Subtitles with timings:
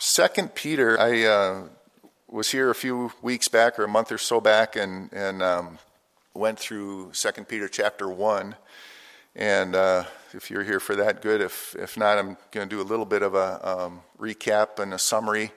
[0.00, 1.62] Second Peter, I uh,
[2.28, 5.80] was here a few weeks back or a month or so back and, and um,
[6.34, 8.54] went through Second Peter chapter 1.
[9.34, 11.40] And uh, if you're here for that, good.
[11.40, 14.94] If, if not, I'm going to do a little bit of a um, recap and
[14.94, 15.50] a summary.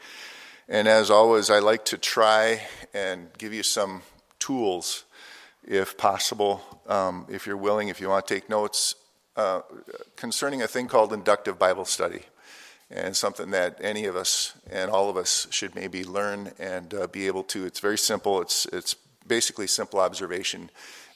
[0.68, 2.62] And as always, I like to try
[2.96, 4.02] and give you some
[4.40, 5.04] tools,
[5.68, 8.96] if possible, um, if you're willing, if you want to take notes,
[9.36, 9.62] uh,
[10.16, 12.24] concerning a thing called inductive Bible study.
[12.94, 17.08] And something that any of us and all of us should maybe learn and uh,
[17.08, 17.66] be able to.
[17.66, 18.42] It's very simple.
[18.42, 18.96] It's, it's
[19.26, 20.70] basically simple observation.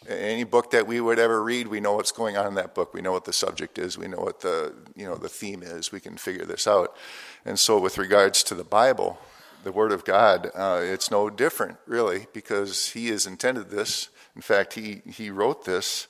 [0.07, 2.93] Any book that we would ever read, we know what's going on in that book.
[2.93, 3.97] We know what the subject is.
[3.97, 5.91] We know what the you know the theme is.
[5.91, 6.95] We can figure this out.
[7.43, 9.17] And so, with regards to the Bible,
[9.63, 14.09] the Word of God, uh, it's no different, really, because He has intended this.
[14.35, 16.07] In fact, He He wrote this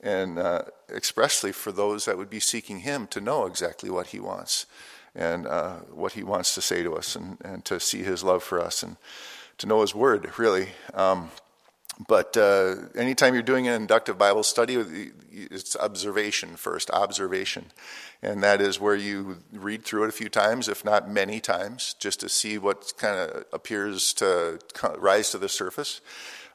[0.00, 4.18] and uh, expressly for those that would be seeking Him to know exactly what He
[4.18, 4.66] wants
[5.18, 8.42] and uh, what He wants to say to us and, and to see His love
[8.42, 8.96] for us and
[9.58, 10.68] to know His Word, really.
[10.94, 11.30] Um,
[12.06, 17.66] but uh, anytime you're doing an inductive Bible study, it's observation first, observation.
[18.22, 21.96] And that is where you read through it a few times, if not many times,
[21.98, 24.60] just to see what kind of appears to
[24.96, 26.00] rise to the surface.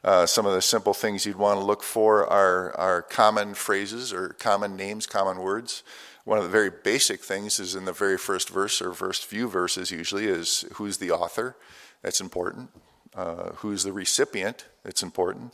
[0.02, 4.12] Uh, some of the simple things you'd want to look for are, are common phrases
[4.12, 5.82] or common names, common words.
[6.24, 9.48] One of the very basic things is in the very first verse or first few
[9.48, 11.56] verses, usually, is who's the author.
[12.02, 12.70] That's important.
[13.14, 14.66] Uh, who's the recipient.
[14.84, 15.52] It's important.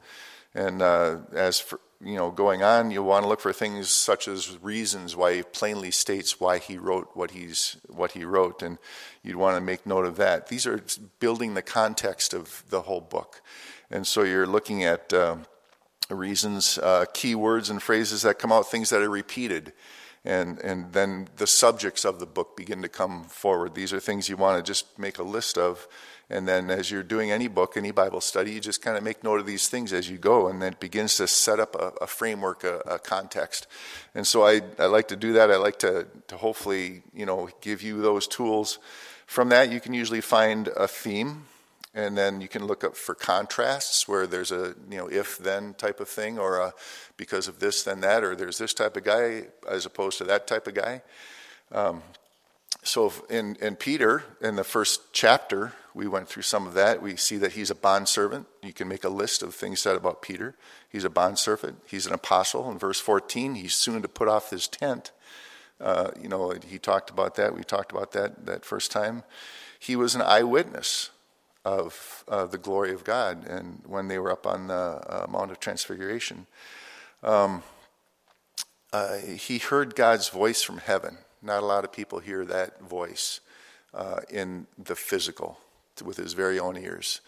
[0.54, 4.26] And uh, as for, you know, going on, you'll want to look for things such
[4.26, 8.78] as reasons why he plainly states why he wrote what he's what he wrote, and
[9.22, 10.48] you'd want to make note of that.
[10.48, 10.82] These are
[11.18, 13.42] building the context of the whole book.
[13.90, 15.44] And so you're looking at um,
[16.08, 19.72] reasons, uh, key words and phrases that come out, things that are repeated.
[20.24, 23.74] And, and then the subjects of the book begin to come forward.
[23.74, 25.88] These are things you want to just make a list of.
[26.28, 29.24] And then as you're doing any book, any Bible study, you just kind of make
[29.24, 30.46] note of these things as you go.
[30.46, 33.66] And then it begins to set up a, a framework, a, a, context.
[34.14, 35.50] And so I, I like to do that.
[35.50, 38.78] I like to, to hopefully, you know, give you those tools.
[39.26, 41.46] From that, you can usually find a theme
[41.94, 45.74] and then you can look up for contrasts where there's a you know if then
[45.74, 46.72] type of thing or a
[47.16, 50.46] because of this then that or there's this type of guy as opposed to that
[50.46, 51.02] type of guy.
[51.72, 52.02] Um,
[52.82, 57.02] so in, in peter in the first chapter we went through some of that.
[57.02, 58.46] We see that he's a bondservant.
[58.62, 60.54] You can make a list of things said about peter.
[60.88, 61.78] He's a bondservant.
[61.84, 62.70] He's an apostle.
[62.70, 65.10] In verse 14 he's soon to put off his tent.
[65.80, 67.56] Uh, you know he talked about that.
[67.56, 69.24] We talked about that that first time.
[69.78, 71.10] He was an eyewitness
[71.64, 75.50] of uh, the glory of God and when they were up on the uh, Mount
[75.50, 76.46] of Transfiguration.
[77.22, 77.62] Um,
[78.92, 81.18] uh, he heard God's voice from heaven.
[81.42, 83.40] Not a lot of people hear that voice
[83.94, 85.58] uh, in the physical
[86.04, 87.20] with his very own ears.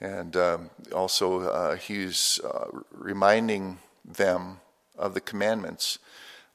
[0.00, 4.60] And um, also, uh, he's uh, reminding them
[4.98, 5.98] of the commandments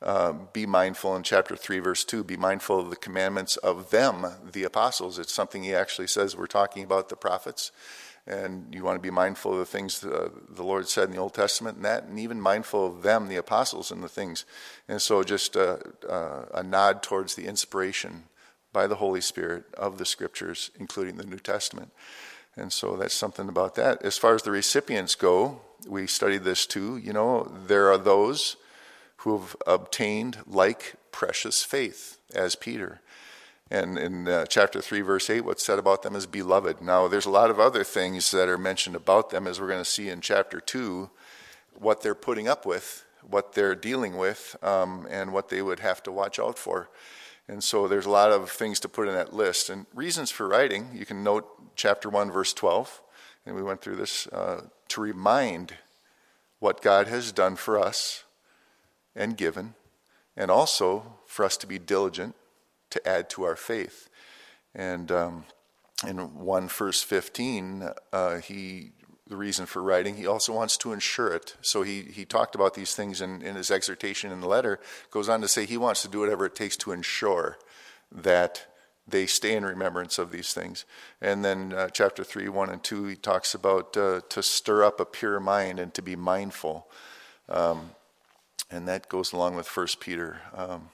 [0.03, 4.25] um, be mindful in chapter 3, verse 2, be mindful of the commandments of them,
[4.51, 5.19] the apostles.
[5.19, 7.71] It's something he actually says we're talking about the prophets.
[8.27, 11.17] And you want to be mindful of the things uh, the Lord said in the
[11.17, 14.45] Old Testament and that, and even mindful of them, the apostles, and the things.
[14.87, 18.23] And so just uh, uh, a nod towards the inspiration
[18.73, 21.91] by the Holy Spirit of the scriptures, including the New Testament.
[22.55, 24.03] And so that's something about that.
[24.03, 26.97] As far as the recipients go, we studied this too.
[26.97, 28.55] You know, there are those
[29.21, 33.01] who have obtained like precious faith as Peter.
[33.69, 36.81] And in uh, chapter 3, verse 8, what's said about them is beloved.
[36.81, 39.79] Now, there's a lot of other things that are mentioned about them, as we're going
[39.79, 41.09] to see in chapter 2,
[41.75, 46.03] what they're putting up with, what they're dealing with, um, and what they would have
[46.03, 46.89] to watch out for.
[47.47, 49.69] And so there's a lot of things to put in that list.
[49.69, 53.01] And reasons for writing, you can note chapter 1, verse 12,
[53.45, 55.75] and we went through this uh, to remind
[56.59, 58.23] what God has done for us
[59.15, 59.75] and given,
[60.35, 62.35] and also for us to be diligent
[62.89, 64.09] to add to our faith.
[64.73, 65.45] And um,
[66.07, 68.91] in 1 verse 15, uh, he
[69.31, 70.17] the reason for writing.
[70.17, 71.55] He also wants to ensure it.
[71.61, 74.77] So he, he talked about these things in, in his exhortation in the letter,
[75.09, 77.57] goes on to say he wants to do whatever it takes to ensure
[78.11, 78.67] that
[79.07, 80.83] they stay in remembrance of these things.
[81.21, 84.99] And then uh, chapter 3, 1 and 2, he talks about uh, to stir up
[84.99, 86.87] a pure mind and to be mindful.
[87.47, 87.91] Um,
[88.71, 90.41] and that goes along with First Peter.
[90.55, 90.89] Um,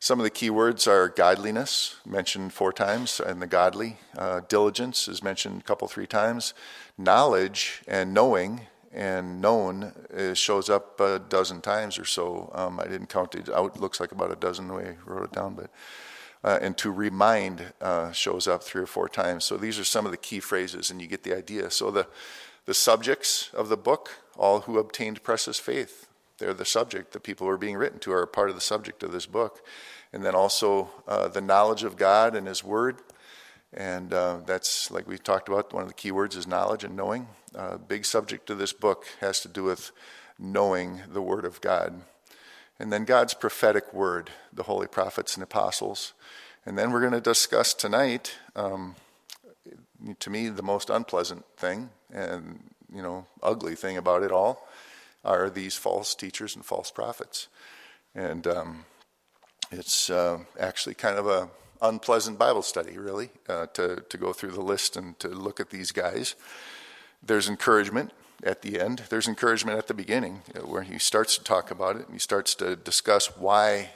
[0.00, 3.96] some of the key words are godliness, mentioned four times, and the godly.
[4.16, 6.54] Uh, diligence is mentioned a couple, three times.
[6.96, 8.60] Knowledge and knowing
[8.92, 9.92] and known
[10.34, 12.50] shows up a dozen times or so.
[12.54, 13.80] Um, I didn't count it out.
[13.80, 15.54] Looks like about a dozen the way I wrote it down.
[15.54, 15.70] But
[16.44, 19.44] Uh, and to remind uh, shows up three or four times.
[19.44, 21.68] So these are some of the key phrases, and you get the idea.
[21.70, 22.06] So the,
[22.64, 26.06] the subjects of the book, all who obtained precious faith,
[26.38, 27.12] they're the subject.
[27.12, 29.64] The people who are being written to are part of the subject of this book.
[30.12, 32.96] And then also uh, the knowledge of God and His Word.
[33.74, 36.96] And uh, that's, like we talked about, one of the key words is knowledge and
[36.96, 37.28] knowing.
[37.54, 39.90] Uh, big subject of this book has to do with
[40.38, 42.00] knowing the Word of God.
[42.78, 46.14] And then God's prophetic word, the holy prophets and apostles.
[46.64, 48.94] And then we're going to discuss tonight, um,
[50.20, 52.60] to me, the most unpleasant thing and,
[52.94, 54.67] you know, ugly thing about it all
[55.28, 57.48] are these false teachers and false prophets.
[58.14, 58.84] And um,
[59.70, 61.50] it's uh, actually kind of a
[61.82, 65.70] unpleasant Bible study, really, uh, to, to go through the list and to look at
[65.70, 66.34] these guys.
[67.22, 69.02] There's encouragement at the end.
[69.10, 72.18] There's encouragement at the beginning uh, where he starts to talk about it and he
[72.18, 73.90] starts to discuss why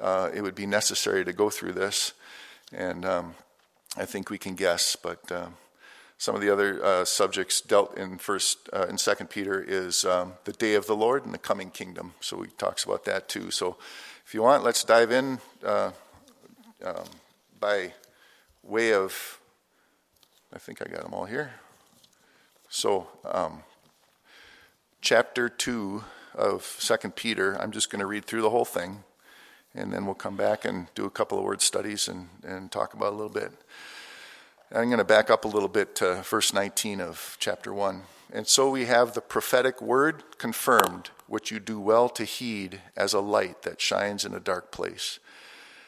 [0.00, 2.12] uh, it would be necessary to go through this.
[2.72, 3.34] And um,
[3.96, 5.54] I think we can guess, but um,
[6.20, 10.34] some of the other uh, subjects dealt in first uh, in Second Peter is um,
[10.44, 12.12] the day of the Lord and the coming kingdom.
[12.20, 13.50] So he talks about that too.
[13.50, 13.78] So
[14.26, 15.92] if you want, let's dive in uh,
[16.84, 17.04] um,
[17.58, 17.94] by
[18.62, 19.40] way of.
[20.52, 21.54] I think I got them all here.
[22.68, 23.62] So um,
[25.00, 27.56] chapter 2 of Second Peter.
[27.58, 29.04] I'm just going to read through the whole thing,
[29.74, 32.92] and then we'll come back and do a couple of word studies and, and talk
[32.92, 33.52] about a little bit.
[34.72, 38.02] I'm going to back up a little bit to verse 19 of chapter 1.
[38.32, 43.12] And so we have the prophetic word confirmed, which you do well to heed as
[43.12, 45.18] a light that shines in a dark place,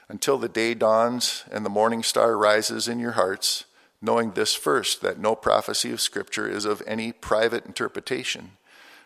[0.09, 3.67] until the day dawns and the morning star rises in your hearts,
[4.01, 8.51] knowing this first, that no prophecy of Scripture is of any private interpretation.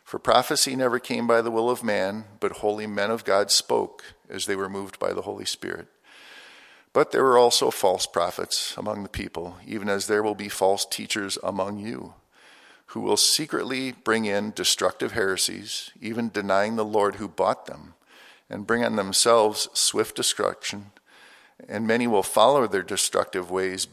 [0.05, 4.05] For prophecy never came by the will of man, but holy men of God spoke
[4.31, 5.89] as they were moved by the Holy Spirit.
[6.97, 10.87] But there were also false prophets among the people, even as there will be false
[10.87, 12.15] teachers among you,
[12.87, 17.93] who will secretly bring in destructive heresies, even denying the Lord who bought them,
[18.49, 20.93] and bring on themselves swift destruction.
[21.69, 23.89] And many will follow their destructive ways,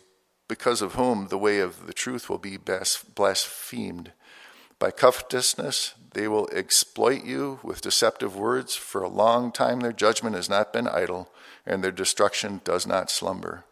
[0.47, 4.13] because of whom the way of the truth will be blasphemed.
[4.79, 8.77] By covetousness, they will exploit you with deceptive words.
[8.77, 11.27] For a long time, their judgment has not been idle,
[11.65, 13.65] and their destruction does not slumber.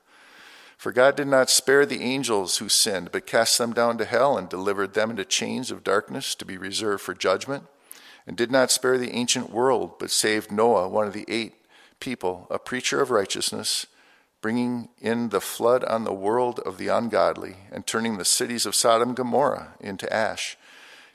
[0.78, 4.38] For God did not spare the angels who sinned, but cast them down to hell
[4.38, 7.66] and delivered them into chains of darkness to be reserved for judgment,
[8.26, 11.54] and did not spare the ancient world, but saved Noah, one of the eight
[12.00, 13.86] people, a preacher of righteousness,
[14.42, 18.74] bringing in the flood on the world of the ungodly, and turning the cities of
[18.74, 20.58] Sodom and Gomorrah into ash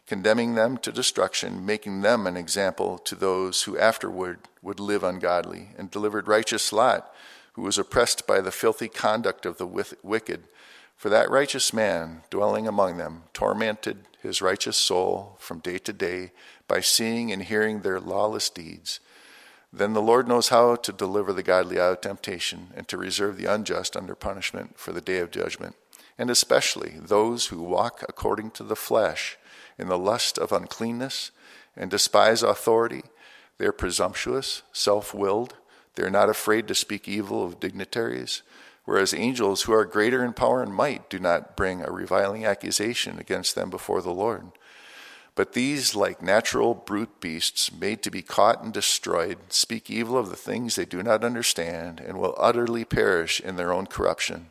[0.06, 5.70] condemning them to destruction, making them an example to those who afterward would live ungodly,
[5.76, 7.12] and delivered righteous Lot,
[7.54, 9.66] who was oppressed by the filthy conduct of the
[10.02, 10.44] wicked.
[10.96, 16.32] For that righteous man, dwelling among them, tormented his righteous soul from day to day
[16.68, 19.00] by seeing and hearing their lawless deeds.
[19.72, 23.36] Then the Lord knows how to deliver the godly out of temptation and to reserve
[23.36, 25.76] the unjust under punishment for the day of judgment,
[26.16, 29.36] and especially those who walk according to the flesh
[29.78, 31.30] in the lust of uncleanness
[31.76, 33.02] and despise authority.
[33.58, 35.54] They are presumptuous, self willed.
[35.94, 38.42] They are not afraid to speak evil of dignitaries,
[38.84, 43.18] whereas angels who are greater in power and might do not bring a reviling accusation
[43.18, 44.46] against them before the Lord.
[45.34, 50.30] But these, like natural brute beasts made to be caught and destroyed, speak evil of
[50.30, 54.50] the things they do not understand and will utterly perish in their own corruption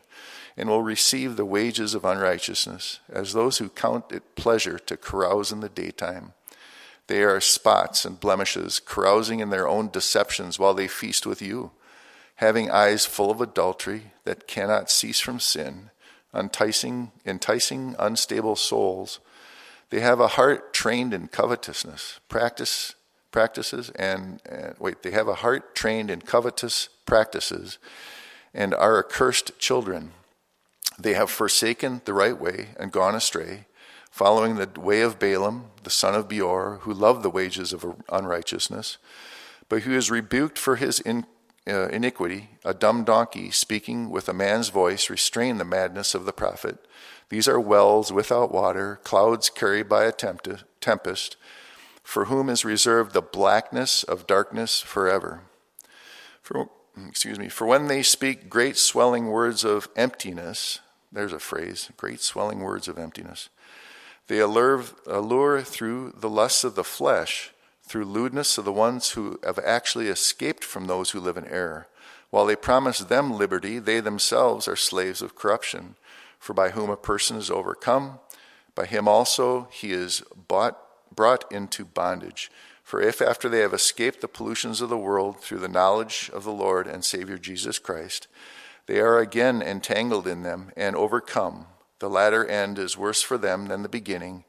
[0.56, 5.52] and will receive the wages of unrighteousness, as those who count it pleasure to carouse
[5.52, 6.32] in the daytime.
[7.08, 11.70] They are spots and blemishes, carousing in their own deceptions while they feast with you,
[12.36, 15.90] having eyes full of adultery that cannot cease from sin,
[16.34, 19.20] enticing, enticing unstable souls.
[19.90, 22.94] They have a heart trained in covetousness, practice
[23.36, 27.76] practices, and uh, wait, they have a heart trained in covetous practices,
[28.54, 30.12] and are accursed children.
[30.98, 33.66] They have forsaken the right way and gone astray,
[34.10, 38.96] following the way of Balaam, the son of Beor, who loved the wages of unrighteousness,
[39.68, 41.26] but who is rebuked for his in,
[41.68, 42.50] uh, iniquity.
[42.64, 46.78] A dumb donkey, speaking with a man's voice, restrained the madness of the prophet.
[47.28, 51.36] These are wells without water, clouds carried by a tempest,
[52.02, 55.42] for whom is reserved the blackness of darkness forever.
[56.40, 60.80] For, Mm, excuse me, for when they speak great swelling words of emptiness,
[61.12, 63.48] there's a phrase great swelling words of emptiness.
[64.28, 69.38] They allure, allure through the lusts of the flesh, through lewdness of the ones who
[69.44, 71.86] have actually escaped from those who live in error,
[72.30, 75.96] While they promise them liberty, they themselves are slaves of corruption.
[76.38, 78.18] For by whom a person is overcome,
[78.74, 80.78] by him also he is bought,
[81.14, 82.50] brought into bondage.
[82.86, 86.44] For if after they have escaped the pollutions of the world through the knowledge of
[86.44, 88.28] the Lord and Savior Jesus Christ,
[88.86, 91.66] they are again entangled in them and overcome,
[91.98, 94.44] the latter end is worse for them than the beginning.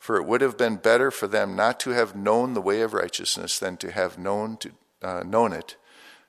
[0.00, 2.92] For it would have been better for them not to have known the way of
[2.92, 5.76] righteousness than to have known, to, uh, known it,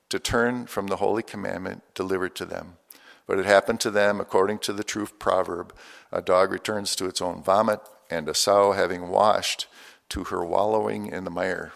[0.10, 2.78] to turn from the holy commandment delivered to them.
[3.26, 5.74] But it happened to them according to the true proverb
[6.12, 7.80] a dog returns to its own vomit,
[8.12, 9.66] and a sow having washed
[10.10, 11.74] to her wallowing in the mire.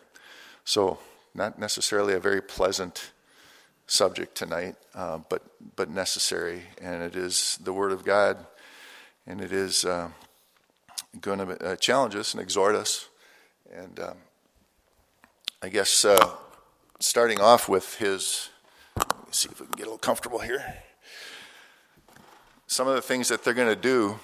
[0.64, 1.00] So,
[1.34, 3.12] not necessarily a very pleasant
[3.88, 5.44] subject tonight, uh, but
[5.76, 8.38] but necessary, and it is the Word of God,
[9.28, 10.10] and it is uh,
[11.20, 13.10] going to uh, challenge us and exhort us,
[13.74, 14.18] and um,
[15.62, 16.32] I guess uh,
[17.00, 18.50] starting off with his.
[19.32, 20.64] see if we can get a little comfortable here.
[22.68, 24.20] Some of the things that they're going to do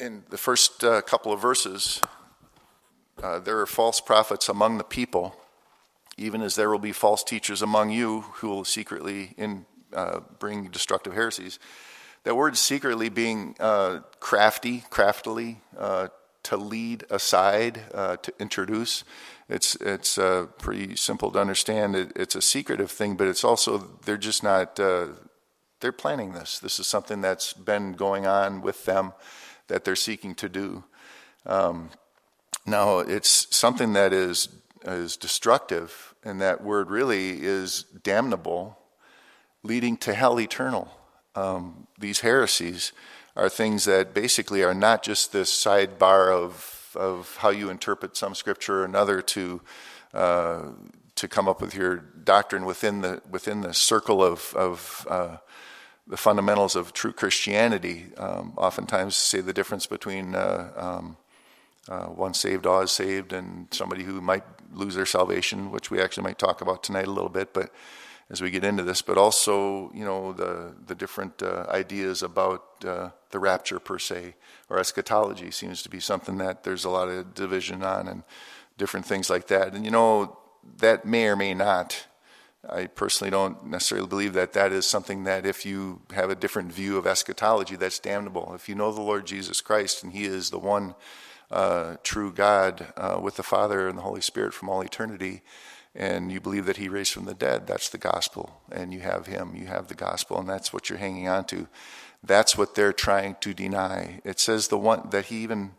[0.00, 2.00] in the first uh, couple of verses,
[3.20, 5.36] uh, there are false prophets among the people
[6.16, 10.68] even as there will be false teachers among you who will secretly in, uh, bring
[10.68, 11.58] destructive heresies.
[12.24, 16.08] That word secretly being uh, crafty, craftily, uh,
[16.44, 19.04] to lead aside, uh, to introduce.
[19.48, 21.96] It's, it's uh, pretty simple to understand.
[21.96, 26.58] It, it's a secretive thing, but it's also, they're just not, they're planning this.
[26.58, 29.12] This is something that's been going on with them
[29.68, 30.84] that they're seeking to do.
[31.46, 31.90] Um,
[32.66, 34.48] now, it's something that is
[34.84, 38.78] is destructive, and that word really is damnable,
[39.62, 40.88] leading to hell eternal.
[41.34, 42.92] Um, these heresies
[43.36, 48.34] are things that basically are not just this sidebar of, of how you interpret some
[48.34, 49.60] scripture or another to,
[50.12, 50.62] uh,
[51.14, 55.36] to come up with your doctrine within the, within the circle of, of uh,
[56.06, 58.06] the fundamentals of true Christianity.
[58.18, 61.16] Um, oftentimes, say the difference between uh, um,
[61.88, 66.00] uh, one saved, all is saved, and somebody who might lose their salvation, which we
[66.00, 67.70] actually might talk about tonight a little bit, but
[68.30, 72.64] as we get into this, but also, you know, the, the different uh, ideas about
[72.86, 74.34] uh, the rapture per se,
[74.70, 78.22] or eschatology seems to be something that there's a lot of division on and
[78.78, 79.74] different things like that.
[79.74, 80.38] And, you know,
[80.78, 82.06] that may or may not.
[82.68, 86.72] I personally don't necessarily believe that that is something that if you have a different
[86.72, 88.52] view of eschatology, that's damnable.
[88.54, 90.94] If you know the Lord Jesus Christ and He is the one
[91.52, 95.42] uh, true God uh, with the Father and the Holy Spirit from all eternity,
[95.94, 98.62] and you believe that He raised from the dead, that's the gospel.
[98.70, 101.68] And you have Him, you have the gospel, and that's what you're hanging on to.
[102.24, 104.20] That's what they're trying to deny.
[104.24, 105.72] It says the one that He even,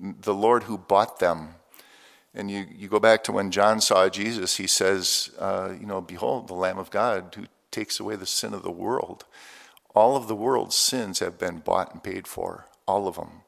[0.00, 1.56] the Lord who bought them.
[2.34, 6.00] And you, you go back to when John saw Jesus, he says, uh, you know,
[6.00, 9.26] behold, the Lamb of God who takes away the sin of the world.
[9.94, 13.41] All of the world's sins have been bought and paid for, all of them.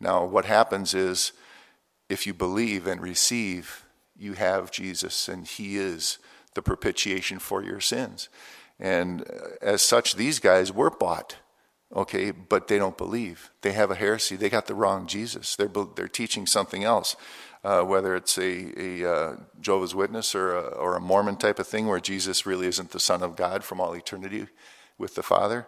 [0.00, 1.32] Now, what happens is
[2.08, 3.84] if you believe and receive,
[4.16, 6.18] you have Jesus, and He is
[6.54, 8.28] the propitiation for your sins.
[8.78, 11.36] And uh, as such, these guys were bought,
[11.94, 13.50] okay, but they don't believe.
[13.62, 14.36] They have a heresy.
[14.36, 15.56] They got the wrong Jesus.
[15.56, 17.16] They're, they're teaching something else,
[17.64, 21.66] uh, whether it's a, a uh, Jehovah's Witness or a, or a Mormon type of
[21.66, 24.46] thing where Jesus really isn't the Son of God from all eternity
[24.98, 25.66] with the Father.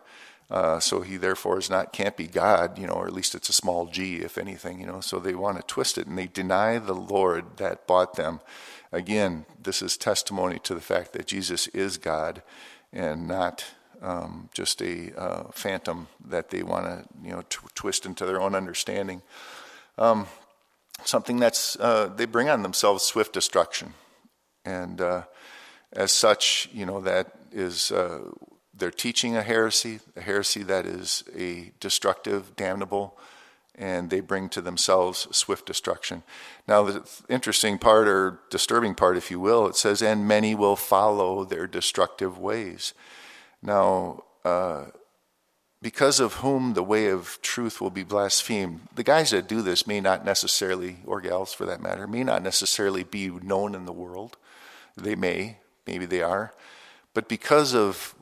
[0.50, 3.50] Uh, so he therefore is not can't be God, you know, or at least it's
[3.50, 5.00] a small g, if anything, you know.
[5.00, 8.40] So they want to twist it and they deny the Lord that bought them.
[8.90, 12.42] Again, this is testimony to the fact that Jesus is God
[12.92, 13.66] and not
[14.00, 18.40] um, just a uh, phantom that they want to, you know, t- twist into their
[18.40, 19.20] own understanding.
[19.98, 20.26] Um,
[21.04, 23.94] something that's uh, they bring on themselves swift destruction,
[24.64, 25.22] and uh,
[25.92, 28.20] as such, you know, that is uh,
[28.78, 33.18] they're teaching a heresy, a heresy that is a destructive, damnable,
[33.74, 36.22] and they bring to themselves swift destruction.
[36.66, 40.76] Now, the interesting part, or disturbing part, if you will, it says, and many will
[40.76, 42.94] follow their destructive ways.
[43.62, 44.86] Now, uh,
[45.80, 49.86] because of whom the way of truth will be blasphemed, the guys that do this
[49.86, 53.92] may not necessarily, or gals for that matter, may not necessarily be known in the
[53.92, 54.36] world.
[54.96, 56.52] They may, maybe they are.
[57.14, 58.14] But because of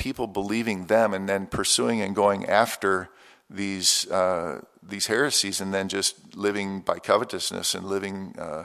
[0.00, 3.10] people believing them and then pursuing and going after
[3.50, 8.64] these uh, these heresies and then just living by covetousness and living, uh,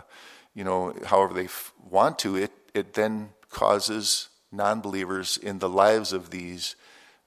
[0.54, 6.14] you know, however they f- want to, it it then causes non-believers in the lives
[6.14, 6.76] of these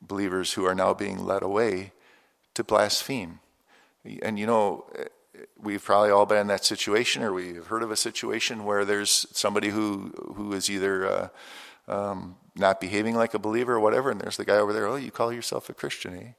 [0.00, 1.92] believers who are now being led away
[2.54, 3.40] to blaspheme.
[4.22, 4.86] And you know,
[5.60, 9.26] we've probably all been in that situation, or we've heard of a situation where there's
[9.32, 11.28] somebody who who is either uh,
[11.88, 14.96] um, not behaving like a believer or whatever, and there's the guy over there, oh,
[14.96, 16.32] you call yourself a Christian, eh?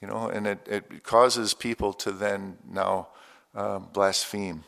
[0.00, 3.08] You know, and it, it causes people to then now
[3.54, 4.64] um, blaspheme.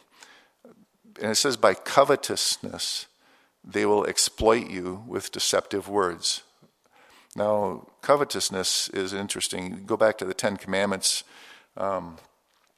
[1.20, 3.06] And it says, by covetousness,
[3.64, 6.42] they will exploit you with deceptive words.
[7.36, 9.84] Now, covetousness is interesting.
[9.84, 11.24] Go back to the Ten Commandments.
[11.76, 12.16] Um,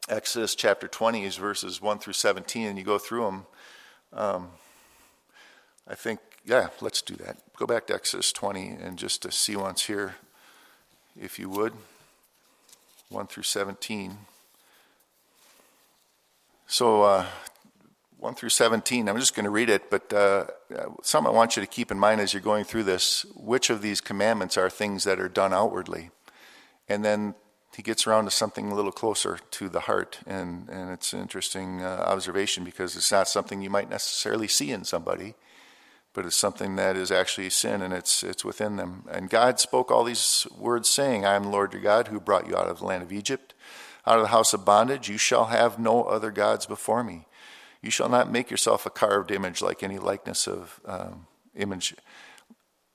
[0.09, 3.47] Exodus chapter 20 is verses 1 through 17, and you go through them.
[4.12, 4.49] Um,
[5.91, 7.39] I think, yeah, let's do that.
[7.57, 10.15] Go back to Exodus 20 and just to see once here,
[11.21, 11.73] if you would.
[13.09, 14.17] 1 through 17.
[16.69, 17.27] So, uh,
[18.19, 20.45] 1 through 17, I'm just going to read it, but uh,
[21.03, 23.83] something I want you to keep in mind as you're going through this which of
[23.83, 26.11] these commandments are things that are done outwardly?
[26.89, 27.35] And then
[27.75, 30.21] he gets around to something a little closer to the heart.
[30.25, 34.71] And, and it's an interesting uh, observation because it's not something you might necessarily see
[34.71, 35.35] in somebody
[36.12, 39.05] but it's something that is actually sin and it's, it's within them.
[39.11, 42.49] And God spoke all these words, saying, I am the Lord your God who brought
[42.49, 43.55] you out of the land of Egypt,
[44.07, 45.09] out of the house of bondage.
[45.09, 47.26] You shall have no other gods before me.
[47.83, 51.95] You shall not make yourself a carved image like any likeness of um, image,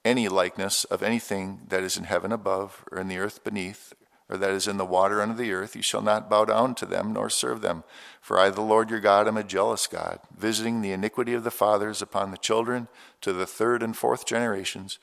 [0.03, 3.93] any likeness of anything that is in heaven above or in the earth beneath
[4.29, 6.85] or that is in the water under the earth, you shall not bow down to
[6.85, 7.83] them nor serve them.
[8.21, 11.51] For I, the Lord your God, am a jealous God, visiting the iniquity of the
[11.51, 12.87] fathers upon the children
[13.21, 14.97] to the third and fourth generations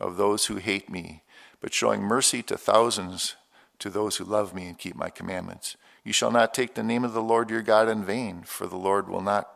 [0.00, 1.22] of those who hate me,
[1.60, 3.36] but showing mercy to thousands
[3.78, 5.76] to those who love me and keep my commandments.
[6.02, 8.76] You shall not take the name of the Lord your God in vain, for the
[8.76, 9.48] Lord will not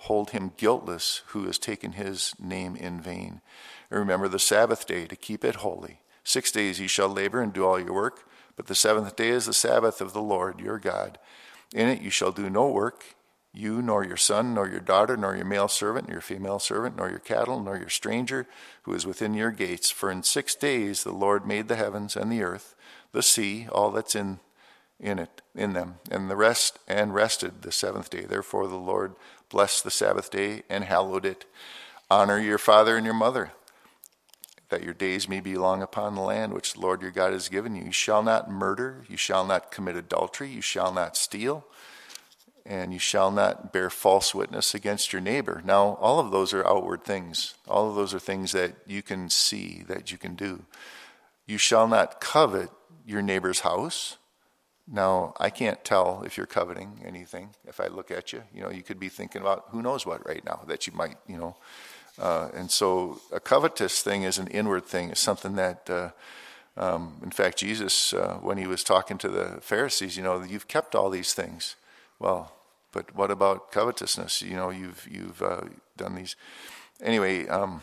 [0.00, 3.40] hold him guiltless who has taken his name in vain.
[3.88, 6.00] Remember the Sabbath day to keep it holy.
[6.22, 9.46] Six days ye shall labor and do all your work but the seventh day is
[9.46, 11.18] the Sabbath of the Lord your God.
[11.74, 13.04] In it you shall do no work,
[13.52, 16.96] you, nor your son, nor your daughter, nor your male servant, nor your female servant,
[16.96, 18.46] nor your cattle, nor your stranger
[18.82, 19.90] who is within your gates.
[19.90, 22.74] For in six days the Lord made the heavens and the earth,
[23.12, 24.40] the sea, all that's in
[24.98, 28.22] in it, in them, and the rest, and rested the seventh day.
[28.22, 29.14] Therefore the Lord
[29.50, 31.44] blessed the Sabbath day and hallowed it.
[32.10, 33.52] Honor your father and your mother
[34.68, 37.48] that your days may be long upon the land which the Lord your God has
[37.48, 37.84] given you.
[37.84, 41.64] You shall not murder, you shall not commit adultery, you shall not steal,
[42.64, 45.62] and you shall not bear false witness against your neighbor.
[45.64, 47.54] Now, all of those are outward things.
[47.68, 50.64] All of those are things that you can see, that you can do.
[51.46, 52.70] You shall not covet
[53.06, 54.16] your neighbor's house.
[54.88, 58.42] Now, I can't tell if you're coveting anything if I look at you.
[58.52, 61.16] You know, you could be thinking about who knows what right now that you might,
[61.28, 61.56] you know,
[62.18, 66.10] uh, and so a covetous thing is an inward thing, it's something that, uh,
[66.76, 70.68] um, in fact, Jesus, uh, when he was talking to the Pharisees, you know, you've
[70.68, 71.76] kept all these things.
[72.18, 72.52] Well,
[72.92, 74.42] but what about covetousness?
[74.42, 75.62] You know, you've, you've uh,
[75.96, 76.36] done these.
[77.02, 77.82] Anyway, um,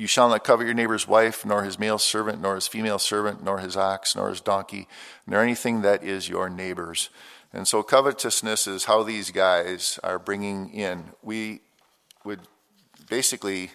[0.00, 3.44] you shall not covet your neighbor's wife, nor his male servant, nor his female servant,
[3.44, 4.88] nor his ox, nor his donkey,
[5.26, 7.10] nor anything that is your neighbor's.
[7.52, 11.10] And so covetousness is how these guys are bringing in.
[11.22, 11.60] We
[12.24, 12.40] would
[13.10, 13.72] basically,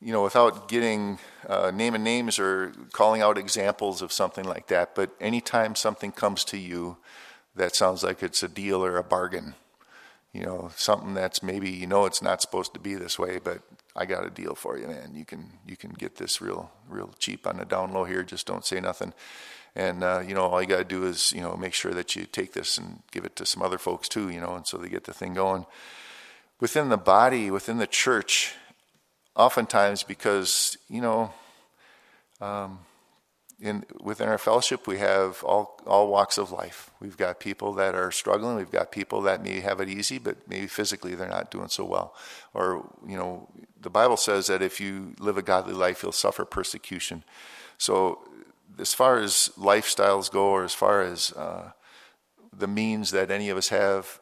[0.00, 4.94] you know, without getting uh, naming names or calling out examples of something like that,
[4.94, 6.98] but anytime something comes to you
[7.56, 9.54] that sounds like it's a deal or a bargain,
[10.32, 13.62] you know, something that's maybe you know it's not supposed to be this way, but
[13.96, 15.12] I got a deal for you, man.
[15.14, 18.22] You can you can get this real real cheap on the down low here.
[18.22, 19.14] Just don't say nothing.
[19.76, 22.14] And uh, you know, all you got to do is you know make sure that
[22.16, 24.28] you take this and give it to some other folks too.
[24.28, 25.66] You know, and so they get the thing going
[26.60, 28.54] within the body, within the church,
[29.36, 31.32] oftentimes because, you know,
[32.40, 32.80] um,
[33.60, 36.90] in, within our fellowship, we have all, all walks of life.
[37.00, 38.56] We've got people that are struggling.
[38.56, 41.84] We've got people that may have it easy, but maybe physically they're not doing so
[41.84, 42.14] well.
[42.52, 43.48] Or, you know,
[43.80, 47.24] the Bible says that if you live a godly life, you'll suffer persecution.
[47.78, 48.28] So,
[48.78, 51.70] as far as lifestyles go, or as far as uh,
[52.52, 54.20] the means that any of us have,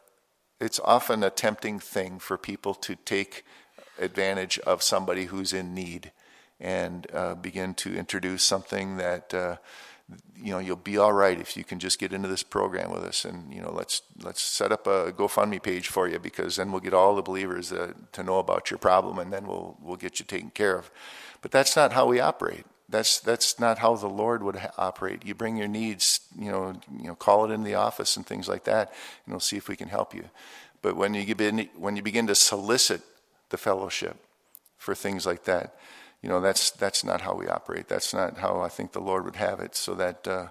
[0.62, 3.44] it's often a tempting thing for people to take
[3.98, 6.12] advantage of somebody who's in need
[6.61, 9.57] and uh, begin to introduce something that uh,
[10.37, 13.03] you know you'll be all right if you can just get into this program with
[13.03, 16.70] us and you know let's let's set up a GoFundMe page for you because then
[16.70, 19.96] we'll get all the believers uh, to know about your problem and then we'll we'll
[19.96, 20.90] get you taken care of.
[21.40, 22.64] But that's not how we operate.
[22.92, 25.24] That's that's not how the Lord would ha- operate.
[25.24, 28.48] You bring your needs, you know, you know, call it in the office and things
[28.48, 28.92] like that,
[29.24, 30.24] and we'll see if we can help you.
[30.83, 33.00] But when you begin when you begin to solicit
[33.48, 34.16] the fellowship
[34.76, 35.74] for things like that,
[36.22, 37.88] you know, that's that's not how we operate.
[37.88, 39.74] That's not how I think the Lord would have it.
[39.74, 40.48] So that uh,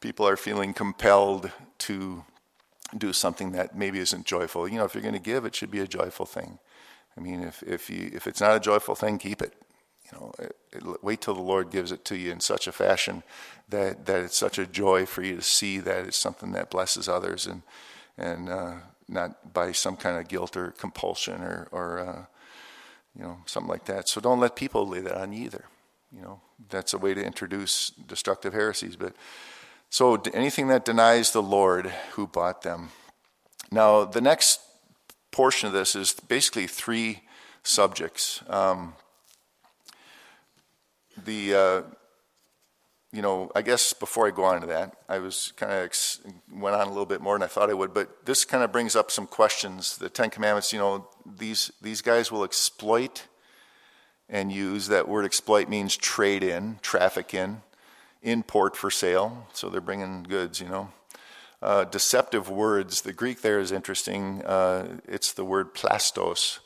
[0.00, 2.24] people are feeling compelled to
[2.96, 4.68] do something that maybe isn't joyful.
[4.68, 6.58] You know, if you're going to give, it should be a joyful thing.
[7.16, 9.54] I mean, if if you if it's not a joyful thing, keep it
[10.12, 12.72] You know, it, it, wait till the Lord gives it to you in such a
[12.72, 13.22] fashion
[13.68, 17.08] that, that it's such a joy for you to see that it's something that blesses
[17.08, 17.62] others and,
[18.16, 18.74] and uh,
[19.08, 22.24] not by some kind of guilt or compulsion or, or uh,
[23.16, 24.08] you know, something like that.
[24.08, 25.64] So don't let people lay that on you either.
[26.14, 26.40] You know,
[26.70, 28.96] that's a way to introduce destructive heresies.
[28.96, 29.14] But
[29.90, 32.90] so anything that denies the Lord who bought them.
[33.70, 34.60] Now, the next
[35.30, 37.22] portion of this is basically three
[37.62, 38.42] subjects.
[38.48, 38.94] Um,
[41.24, 41.82] the uh,
[43.12, 46.20] you know, I guess before I go on to that, I was kind of ex-
[46.52, 48.70] went on a little bit more than I thought I would, but this kind of
[48.70, 49.96] brings up some questions.
[49.96, 53.26] The Ten Commandments, you know, these these guys will exploit
[54.28, 54.88] and use.
[54.88, 57.62] That word exploit means trade in, traffic in,
[58.22, 59.46] import for sale.
[59.54, 60.90] So they're bringing goods, you know.
[61.62, 63.00] Uh, deceptive words.
[63.00, 64.44] The Greek there is interesting.
[64.44, 66.58] Uh, it's the word plastos,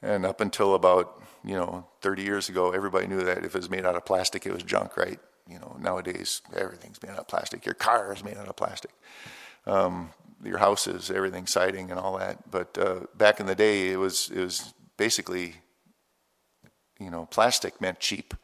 [0.00, 3.70] and up until about you know 30 years ago, everybody knew that if it was
[3.70, 5.18] made out of plastic, it was junk, right?
[5.48, 7.66] You know, nowadays everything's made out of plastic.
[7.66, 8.92] Your car is made out of plastic.
[9.66, 10.10] Um,
[10.44, 12.50] your houses, everything, siding and all that.
[12.50, 15.56] But uh, back in the day, it was it was basically,
[16.98, 18.34] you know, plastic meant cheap,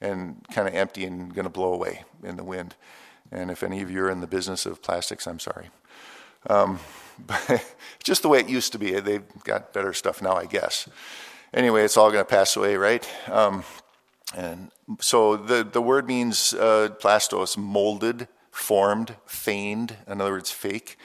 [0.00, 2.74] and kind of empty and going to blow away in the wind.
[3.30, 5.70] And if any of you are in the business of plastics, I'm sorry.
[6.48, 6.80] Um,
[7.26, 7.64] but
[8.02, 8.98] just the way it used to be.
[9.00, 10.88] They've got better stuff now, I guess.
[11.54, 13.06] Anyway, it's all going to pass away, right?
[13.30, 13.64] Um,
[14.34, 20.96] and so the, the word means uh, plastos, molded, formed, feigned, in other words, fake.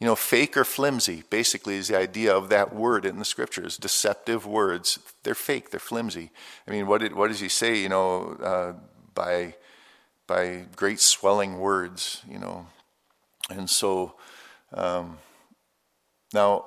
[0.00, 3.76] You know, fake or flimsy basically is the idea of that word in the scriptures.
[3.76, 6.30] Deceptive words, they're fake, they're flimsy.
[6.66, 8.72] I mean, what, did, what does he say, you know, uh,
[9.14, 9.54] by,
[10.26, 12.66] by great swelling words, you know?
[13.50, 14.14] And so,
[14.72, 15.18] um,
[16.32, 16.64] now,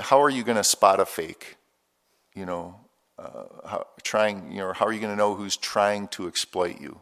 [0.00, 1.56] how are you going to spot a fake?
[2.34, 2.80] You know,
[3.18, 6.80] uh, how, trying, you know, how are you going to know who's trying to exploit
[6.80, 7.00] you?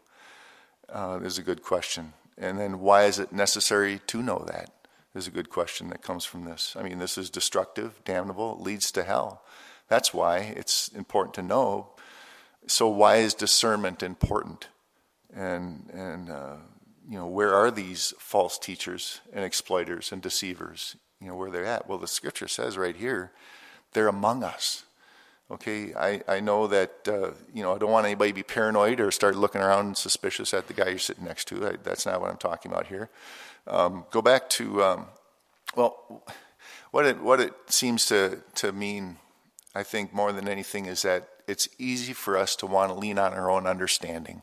[0.89, 2.13] Uh, is a good question.
[2.37, 4.71] And then why is it necessary to know that?
[5.15, 6.75] Is a good question that comes from this.
[6.75, 9.43] I mean, this is destructive, damnable, leads to hell.
[9.89, 11.91] That's why it's important to know.
[12.67, 14.69] So why is discernment important?
[15.35, 16.57] And and uh,
[17.07, 20.97] you know, where are these false teachers and exploiters and deceivers?
[21.21, 21.87] You know, where they're at?
[21.87, 23.33] Well, the scripture says right here,
[23.93, 24.85] they're among us.
[25.53, 29.01] Okay, I, I know that, uh, you know, I don't want anybody to be paranoid
[29.01, 31.67] or start looking around suspicious at the guy you're sitting next to.
[31.67, 33.11] I, that's not what I'm talking about here.
[33.67, 35.07] Um, go back to, um,
[35.77, 36.25] well,
[36.91, 39.19] what it, what it seems to, to mean,
[39.75, 43.19] I think, more than anything, is that it's easy for us to want to lean
[43.19, 44.43] on our own understanding.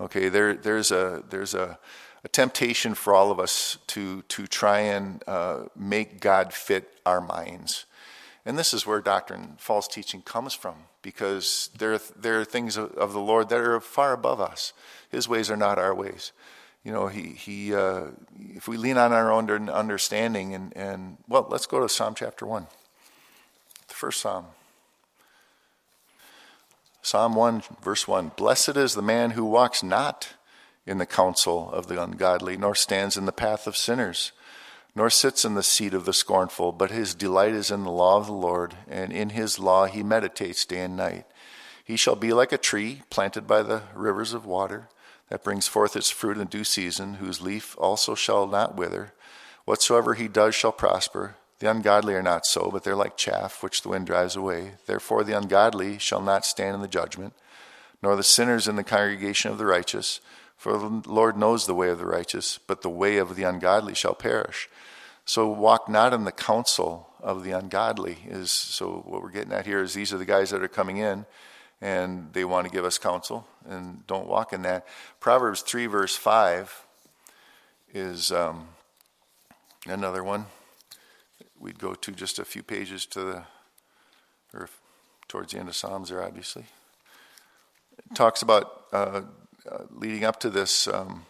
[0.00, 1.78] Okay, there, there's, a, there's a,
[2.24, 7.20] a temptation for all of us to, to try and uh, make God fit our
[7.20, 7.86] minds.
[8.46, 12.92] And this is where doctrine, false teaching comes from, because there, there are things of,
[12.92, 14.74] of the Lord that are far above us.
[15.10, 16.32] His ways are not our ways.
[16.82, 18.08] You know, he, he, uh,
[18.54, 22.44] if we lean on our own understanding, and, and, well, let's go to Psalm chapter
[22.44, 22.66] 1.
[23.88, 24.46] The first Psalm.
[27.00, 30.34] Psalm 1, verse 1 Blessed is the man who walks not
[30.86, 34.32] in the counsel of the ungodly, nor stands in the path of sinners
[34.96, 38.16] nor sits in the seat of the scornful, but his delight is in the law
[38.16, 41.24] of the Lord, and in his law he meditates day and night.
[41.84, 44.88] He shall be like a tree planted by the rivers of water,
[45.28, 49.12] that brings forth its fruit in due season, whose leaf also shall not wither.
[49.64, 51.36] Whatsoever he does shall prosper.
[51.58, 54.72] The ungodly are not so, but they're like chaff which the wind drives away.
[54.86, 57.32] Therefore the ungodly shall not stand in the judgment,
[58.02, 60.20] nor the sinners in the congregation of the righteous.
[60.56, 63.94] For the Lord knows the way of the righteous, but the way of the ungodly
[63.94, 64.68] shall perish.
[65.24, 69.64] So walk not in the counsel of the ungodly is so what we're getting at
[69.64, 71.24] here is these are the guys that are coming in
[71.80, 74.86] and they want to give us counsel and don't walk in that.
[75.20, 76.86] Proverbs 3 verse 5
[77.94, 78.68] is um,
[79.86, 80.46] another one.
[81.58, 83.42] We'd go to just a few pages to the
[84.52, 84.68] or
[85.26, 86.66] towards the end of Psalms there obviously.
[87.98, 89.22] It talks about uh,
[89.70, 91.24] uh, leading up to this um,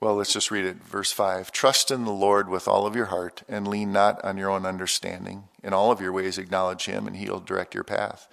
[0.00, 0.76] well, let's just read it.
[0.84, 4.36] Verse 5 Trust in the Lord with all of your heart and lean not on
[4.36, 5.48] your own understanding.
[5.62, 8.28] In all of your ways, acknowledge him, and he'll direct your path.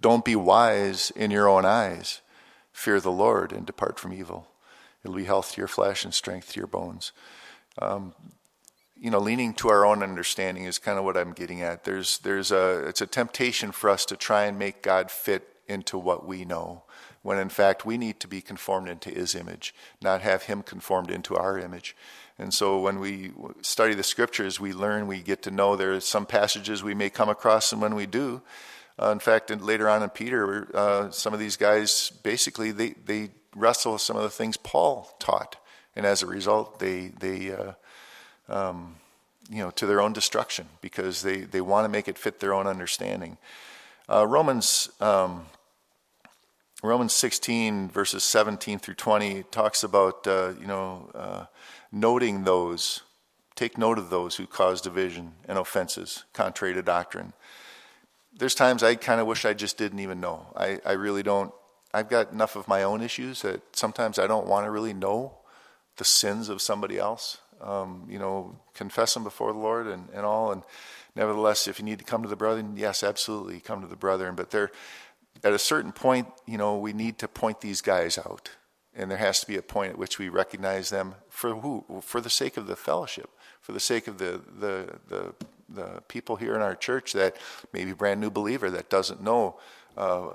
[0.00, 2.22] Don't be wise in your own eyes.
[2.72, 4.48] Fear the Lord and depart from evil.
[5.04, 7.12] It'll be health to your flesh and strength to your bones.
[7.78, 8.14] Um,
[8.98, 11.84] you know, leaning to our own understanding is kind of what I'm getting at.
[11.84, 15.98] There's, there's a, it's a temptation for us to try and make God fit into
[15.98, 16.84] what we know
[17.22, 21.10] when in fact we need to be conformed into his image, not have him conformed
[21.10, 21.94] into our image.
[22.38, 26.00] And so when we study the scriptures, we learn, we get to know there are
[26.00, 28.42] some passages we may come across, and when we do,
[29.02, 33.30] Uh, in fact, later on in Peter, uh, some of these guys basically they, they
[33.56, 35.56] wrestle with some of the things Paul taught,
[35.96, 37.72] and as a result, they they uh,
[38.48, 38.96] um,
[39.48, 42.52] you know to their own destruction because they they want to make it fit their
[42.52, 43.38] own understanding.
[44.08, 44.90] Uh, Romans.
[45.00, 45.46] Um,
[46.82, 51.44] Romans 16 verses 17 through 20 talks about uh, you know uh,
[51.92, 53.02] noting those,
[53.54, 57.32] take note of those who cause division and offenses contrary to doctrine.
[58.36, 60.46] There's times I kind of wish I just didn't even know.
[60.56, 61.52] I, I really don't.
[61.92, 65.34] I've got enough of my own issues that sometimes I don't want to really know
[65.96, 67.38] the sins of somebody else.
[67.60, 70.50] Um, you know, confess them before the Lord and, and all.
[70.52, 70.62] And
[71.14, 74.34] nevertheless, if you need to come to the brother, yes, absolutely, come to the brethren.
[74.34, 74.70] But there,
[75.42, 78.50] at a certain point, you know, we need to point these guys out.
[78.94, 81.84] And there has to be a point at which we recognize them for who?
[82.02, 85.34] For the sake of the fellowship, for the sake of the, the, the,
[85.68, 87.36] the people here in our church that
[87.72, 89.58] maybe brand new believer that doesn't know,
[89.96, 90.30] uh,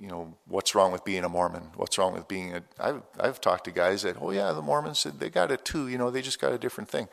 [0.00, 1.70] you know, what's wrong with being a Mormon?
[1.76, 2.62] What's wrong with being a?
[2.78, 5.88] I've I've talked to guys that, oh yeah, the Mormons they got it too.
[5.88, 7.08] You know, they just got a different thing.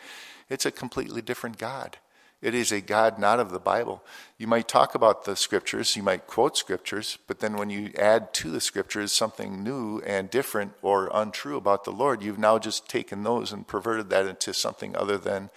[0.50, 1.98] It's a completely different God.
[2.41, 4.04] It is a God not of the Bible.
[4.38, 8.32] You might talk about the scriptures, you might quote scriptures, but then when you add
[8.36, 12.88] to the scriptures something new and different or untrue about the Lord, you've now just
[12.88, 15.50] taken those and perverted that into something other than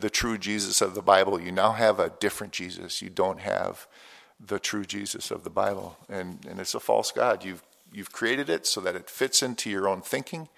[0.00, 1.40] the true Jesus of the Bible.
[1.40, 3.02] You now have a different Jesus.
[3.02, 3.86] You don't have
[4.44, 5.98] the true Jesus of the Bible.
[6.08, 7.44] And, and it's a false God.
[7.44, 10.48] You've, you've created it so that it fits into your own thinking.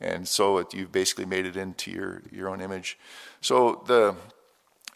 [0.00, 2.98] And so it, you've basically made it into your, your own image.
[3.40, 4.14] So the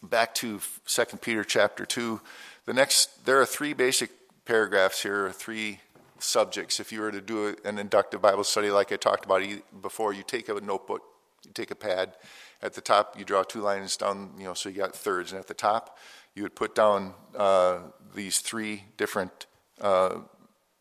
[0.02, 2.20] back to 2 Peter chapter 2.
[2.66, 4.10] The next, there are three basic
[4.44, 5.80] paragraphs here, three
[6.18, 6.80] subjects.
[6.80, 9.42] If you were to do an inductive Bible study like I talked about
[9.82, 11.02] before, you take a notebook,
[11.44, 12.12] you take a pad.
[12.60, 15.32] At the top, you draw two lines down, you know, so you got thirds.
[15.32, 15.96] And at the top,
[16.34, 17.78] you would put down uh,
[18.14, 19.46] these three different
[19.80, 20.16] uh,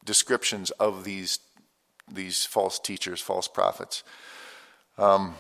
[0.06, 1.40] descriptions of these
[2.10, 4.02] these false teachers, false prophets.
[4.98, 5.36] Um,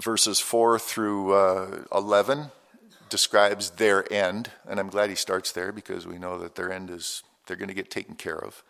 [0.00, 2.52] verses 4 through uh, 11
[3.08, 6.90] describes their end, and I'm glad he starts there because we know that their end
[6.90, 8.62] is they're going to get taken care of.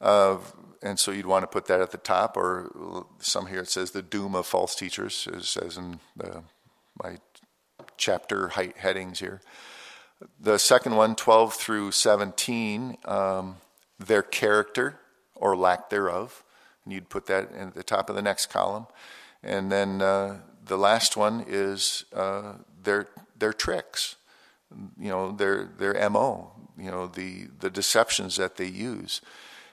[0.00, 0.38] Uh,
[0.82, 3.90] and so you'd want to put that at the top, or some here it says
[3.90, 6.42] the doom of false teachers, as says in the,
[7.02, 7.18] my
[7.96, 9.40] chapter height headings here.
[10.40, 13.56] The second one, 12 through 17, um,
[13.98, 15.00] their character
[15.34, 16.42] or lack thereof.
[16.84, 18.86] And you'd put that at the top of the next column.
[19.42, 24.16] And then uh, the last one is uh, their their tricks,
[24.98, 29.20] you know, their their mo, you know, the the deceptions that they use.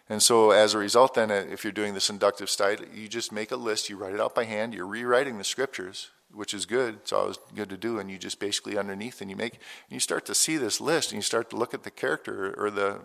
[0.09, 3.31] And so, as a result, then, uh, if you're doing this inductive study, you just
[3.31, 3.89] make a list.
[3.89, 4.73] You write it out by hand.
[4.73, 6.95] You're rewriting the scriptures, which is good.
[6.95, 7.99] It's always good to do.
[7.99, 11.11] And you just basically underneath, and you make, and you start to see this list,
[11.11, 13.01] and you start to look at the character or the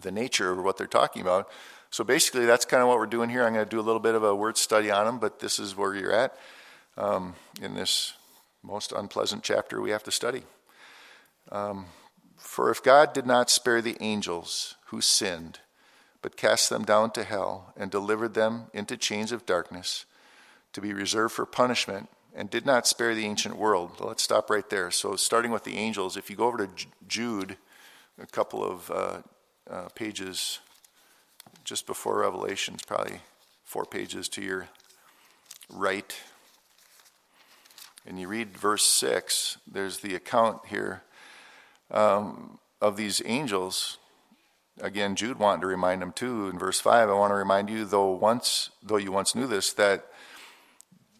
[0.00, 1.50] the nature of what they're talking about.
[1.90, 3.44] So basically, that's kind of what we're doing here.
[3.44, 5.58] I'm going to do a little bit of a word study on them, but this
[5.58, 6.36] is where you're at
[6.98, 8.12] um, in this
[8.62, 10.42] most unpleasant chapter we have to study.
[11.50, 11.86] Um,
[12.36, 15.60] For if God did not spare the angels who sinned,
[16.22, 20.04] but cast them down to hell and delivered them into chains of darkness
[20.72, 23.92] to be reserved for punishment, and did not spare the ancient world.
[24.00, 24.90] Let's stop right there.
[24.90, 27.56] So, starting with the angels, if you go over to Jude,
[28.20, 29.18] a couple of uh,
[29.68, 30.60] uh, pages
[31.64, 33.20] just before Revelations, probably
[33.64, 34.68] four pages to your
[35.70, 36.14] right
[38.08, 41.02] and you read verse 6, there's the account here
[41.90, 43.98] um, of these angels.
[44.80, 46.48] Again, Jude wanted to remind them too.
[46.48, 49.74] In verse 5, I want to remind you, though once, though you once knew this,
[49.74, 50.06] that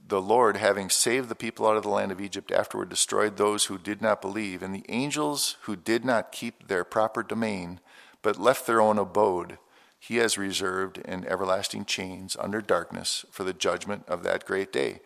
[0.07, 3.67] the Lord, having saved the people out of the land of Egypt, afterward destroyed those
[3.67, 7.81] who did not believe, and the angels who did not keep their proper domain,
[8.23, 9.59] but left their own abode,
[9.99, 15.01] he has reserved in everlasting chains under darkness for the judgment of that great day.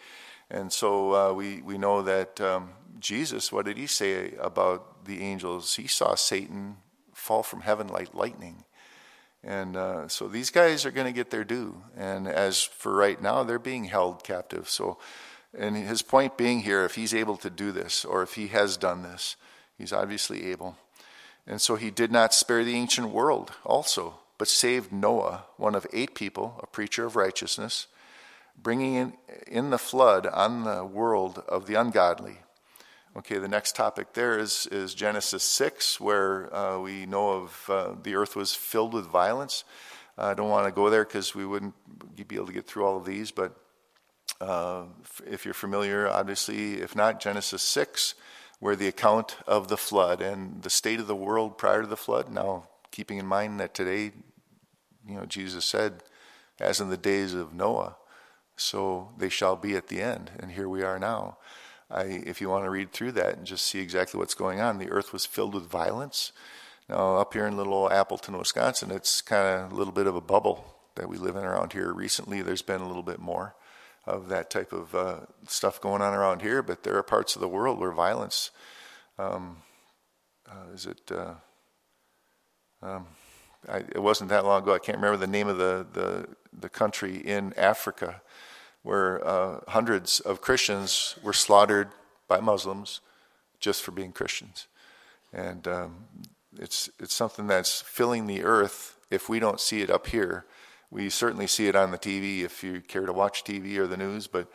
[0.53, 5.23] And so uh, we, we know that um, Jesus, what did he say about the
[5.23, 5.77] angels?
[5.77, 6.77] He saw Satan
[7.15, 8.65] fall from heaven like lightning.
[9.43, 11.83] And uh, so these guys are going to get their due.
[11.97, 14.69] And as for right now, they're being held captive.
[14.69, 14.99] So,
[15.57, 18.77] and his point being here, if he's able to do this, or if he has
[18.77, 19.37] done this,
[19.79, 20.77] he's obviously able.
[21.47, 25.87] And so he did not spare the ancient world also, but saved Noah, one of
[25.95, 27.87] eight people, a preacher of righteousness
[28.61, 29.12] bringing in,
[29.47, 32.38] in the flood on the world of the ungodly.
[33.17, 37.95] Okay, the next topic there is, is Genesis 6, where uh, we know of uh,
[38.03, 39.65] the earth was filled with violence.
[40.17, 41.75] Uh, I don't want to go there because we wouldn't
[42.17, 43.55] be able to get through all of these, but
[44.41, 44.85] uh,
[45.27, 48.15] if you're familiar, obviously, if not, Genesis 6
[48.62, 51.97] where the account of the flood and the state of the world prior to the
[51.97, 54.12] flood, now keeping in mind that today,
[55.05, 56.05] you know, Jesus said,
[56.61, 57.97] as in the days of Noah,
[58.62, 60.31] so they shall be at the end.
[60.38, 61.38] And here we are now.
[61.90, 64.79] I, if you want to read through that and just see exactly what's going on,
[64.79, 66.33] the earth was filled with violence.
[66.88, 70.20] Now, up here in little Appleton, Wisconsin, it's kind of a little bit of a
[70.20, 71.92] bubble that we live in around here.
[71.92, 73.55] Recently, there's been a little bit more
[74.07, 77.40] of that type of uh, stuff going on around here, but there are parts of
[77.40, 78.51] the world where violence
[79.18, 79.59] um,
[80.48, 81.11] uh, is it.
[81.11, 81.35] Uh,
[82.83, 83.07] um,
[83.68, 84.75] I, it wasn't that long ago.
[84.75, 88.22] I can't remember the name of the the, the country in Africa
[88.83, 91.88] where uh, hundreds of Christians were slaughtered
[92.29, 93.01] by Muslims
[93.61, 94.66] just for being Christians,
[95.33, 96.05] and um,
[96.59, 98.99] it's it's something that's filling the earth.
[99.11, 100.47] If we don't see it up here,
[100.90, 103.97] we certainly see it on the TV if you care to watch TV or the
[103.97, 104.49] news, but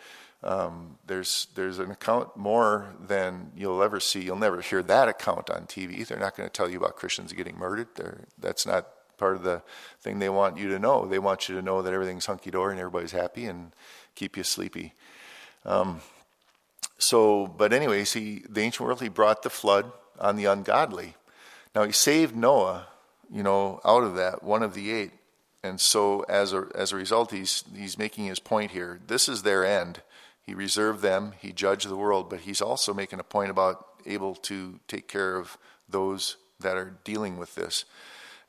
[0.44, 4.22] um, there's there's an account more than you'll ever see.
[4.22, 6.06] You'll never hear that account on TV.
[6.06, 7.88] They're not going to tell you about Christians getting murdered.
[7.96, 8.88] They're, that's not
[9.18, 9.62] part of the
[10.00, 11.06] thing they want you to know.
[11.06, 13.72] They want you to know that everything's hunky dory and everybody's happy and
[14.16, 14.94] keep you sleepy.
[15.66, 16.02] Um,
[16.98, 21.16] so, but anyway, see, the ancient world, he brought the flood on the ungodly.
[21.76, 22.88] Now, he saved Noah,
[23.32, 25.12] you know, out of that, one of the eight.
[25.64, 29.00] And so as a, as a result, he's, he's making his point here.
[29.06, 30.02] This is their end.
[30.42, 34.34] He reserved them, he judged the world, but he's also making a point about able
[34.36, 35.58] to take care of
[35.90, 37.84] those that are dealing with this.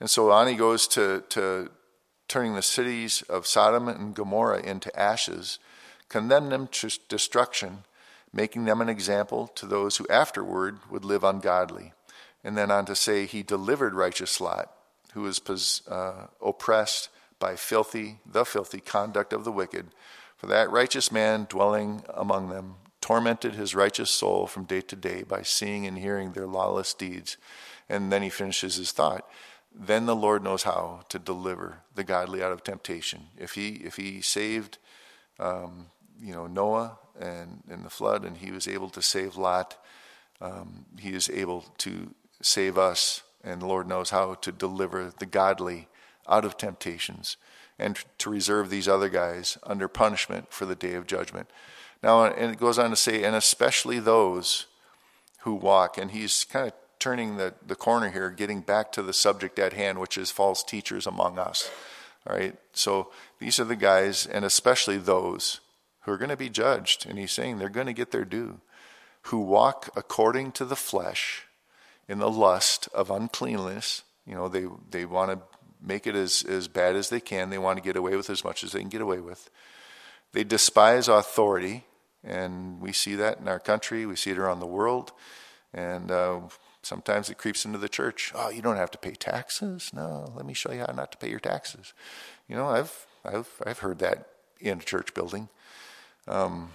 [0.00, 1.70] And so on he goes to, to
[2.28, 5.58] turning the cities of Sodom and Gomorrah into ashes,
[6.08, 7.84] condemn them to destruction,
[8.32, 11.92] making them an example to those who afterward would live ungodly.
[12.44, 14.72] And then on to say, He delivered righteous Lot
[15.14, 17.08] who was uh, oppressed
[17.38, 19.86] by filthy, the filthy conduct of the wicked.
[20.36, 25.22] For that righteous man dwelling among them tormented his righteous soul from day to day
[25.22, 27.36] by seeing and hearing their lawless deeds.
[27.88, 29.28] And then he finishes his thought.
[29.74, 33.28] Then the Lord knows how to deliver the godly out of temptation.
[33.36, 34.78] If he if he saved,
[35.38, 35.86] um,
[36.20, 39.76] you know Noah and in the flood, and he was able to save Lot,
[40.40, 45.26] um, he is able to save us and the Lord knows how to deliver the
[45.26, 45.88] godly
[46.28, 47.36] out of temptations
[47.78, 51.48] and to reserve these other guys under punishment for the day of judgment.
[52.02, 54.66] Now, and it goes on to say, and especially those
[55.40, 59.12] who walk, and he's kind of turning the, the corner here, getting back to the
[59.12, 61.70] subject at hand, which is false teachers among us.
[62.26, 65.60] All right, so these are the guys, and especially those
[66.02, 68.60] who are going to be judged, and he's saying they're going to get their due,
[69.22, 71.44] who walk according to the flesh
[72.08, 74.02] in the lust of uncleanness.
[74.26, 75.38] You know, they, they want to
[75.80, 77.50] make it as, as bad as they can.
[77.50, 79.48] They want to get away with as much as they can get away with.
[80.32, 81.84] They despise authority,
[82.24, 84.04] and we see that in our country.
[84.04, 85.12] We see it around the world,
[85.72, 86.40] and uh,
[86.88, 88.32] sometimes it creeps into the church.
[88.34, 89.90] Oh, you don't have to pay taxes.
[89.92, 91.92] No, let me show you how not to pay your taxes.
[92.48, 94.26] You know, I've I've I've heard that
[94.58, 95.48] in a church building.
[96.26, 96.72] Um,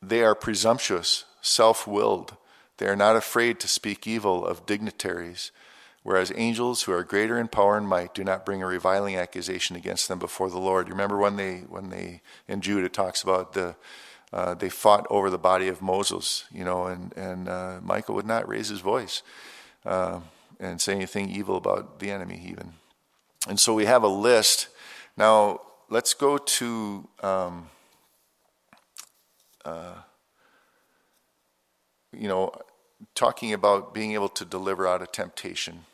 [0.00, 2.36] they are presumptuous, self-willed,
[2.78, 5.52] they are not afraid to speak evil of dignitaries,
[6.02, 9.76] whereas angels who are greater in power and might do not bring a reviling accusation
[9.76, 10.88] against them before the Lord.
[10.88, 13.76] You remember when they, when they, in Jude, it talks about the,
[14.32, 18.26] uh, they fought over the body of Moses, you know, and, and uh, Michael would
[18.26, 19.22] not raise his voice
[19.84, 20.20] uh,
[20.58, 22.74] and say anything evil about the enemy, even.
[23.48, 24.68] And so we have a list.
[25.16, 27.08] Now, let's go to.
[27.22, 27.68] Um,
[29.64, 29.94] uh,
[32.12, 32.52] you know,
[33.14, 35.84] talking about being able to deliver out of temptation.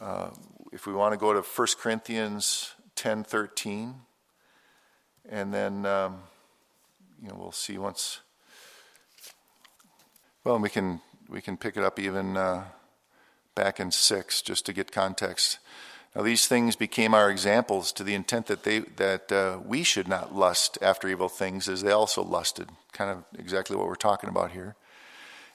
[0.00, 0.30] Uh,
[0.72, 3.94] if we want to go to 1 Corinthians 10 13,
[5.28, 6.22] and then, um,
[7.22, 8.20] you know, we'll see once.
[10.44, 12.64] Well, we can, we can pick it up even uh,
[13.54, 15.58] back in 6 just to get context.
[16.14, 20.08] Now, these things became our examples to the intent that, they, that uh, we should
[20.08, 22.70] not lust after evil things as they also lusted.
[22.92, 24.76] Kind of exactly what we're talking about here.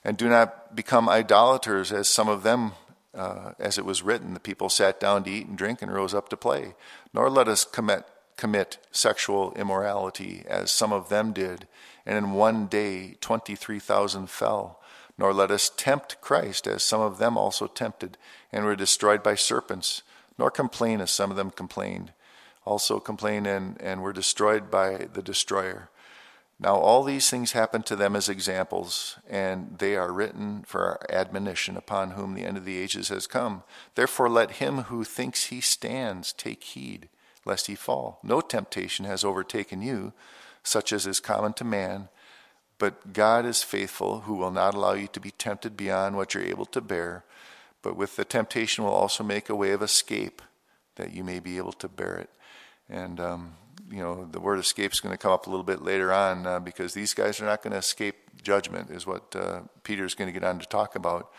[0.04, 2.74] And do not become idolaters as some of them,
[3.15, 6.13] uh, as it was written, the people sat down to eat and drink and rose
[6.13, 6.75] up to play.
[7.13, 8.04] Nor let us commit,
[8.42, 11.67] commit sexual immorality as some of them did,
[12.08, 14.81] and in one day 23,000 fell.
[15.15, 18.17] Nor let us tempt Christ as some of them also tempted
[18.52, 20.02] and were destroyed by serpents.
[20.39, 22.13] Nor complain as some of them complained,
[22.65, 25.92] also complained and, and were destroyed by the destroyer.
[26.60, 31.06] Now, all these things happen to them as examples, and they are written for our
[31.12, 33.62] admonition upon whom the end of the ages has come.
[33.94, 37.08] Therefore, let him who thinks he stands take heed,
[37.46, 38.19] lest he fall.
[38.23, 40.13] No temptation has overtaken you,
[40.63, 42.10] such as is common to man,
[42.81, 46.44] But God is faithful, who will not allow you to be tempted beyond what you're
[46.44, 47.23] able to bear,
[47.83, 50.42] but with the temptation will also make a way of escape
[50.96, 52.31] that you may be able to bear it.
[52.89, 53.54] And, um,
[53.92, 56.48] you know, the word escape is going to come up a little bit later on
[56.48, 60.33] uh, because these guys are not going to escape judgment, is what uh, is going
[60.33, 61.31] to get on to talk about.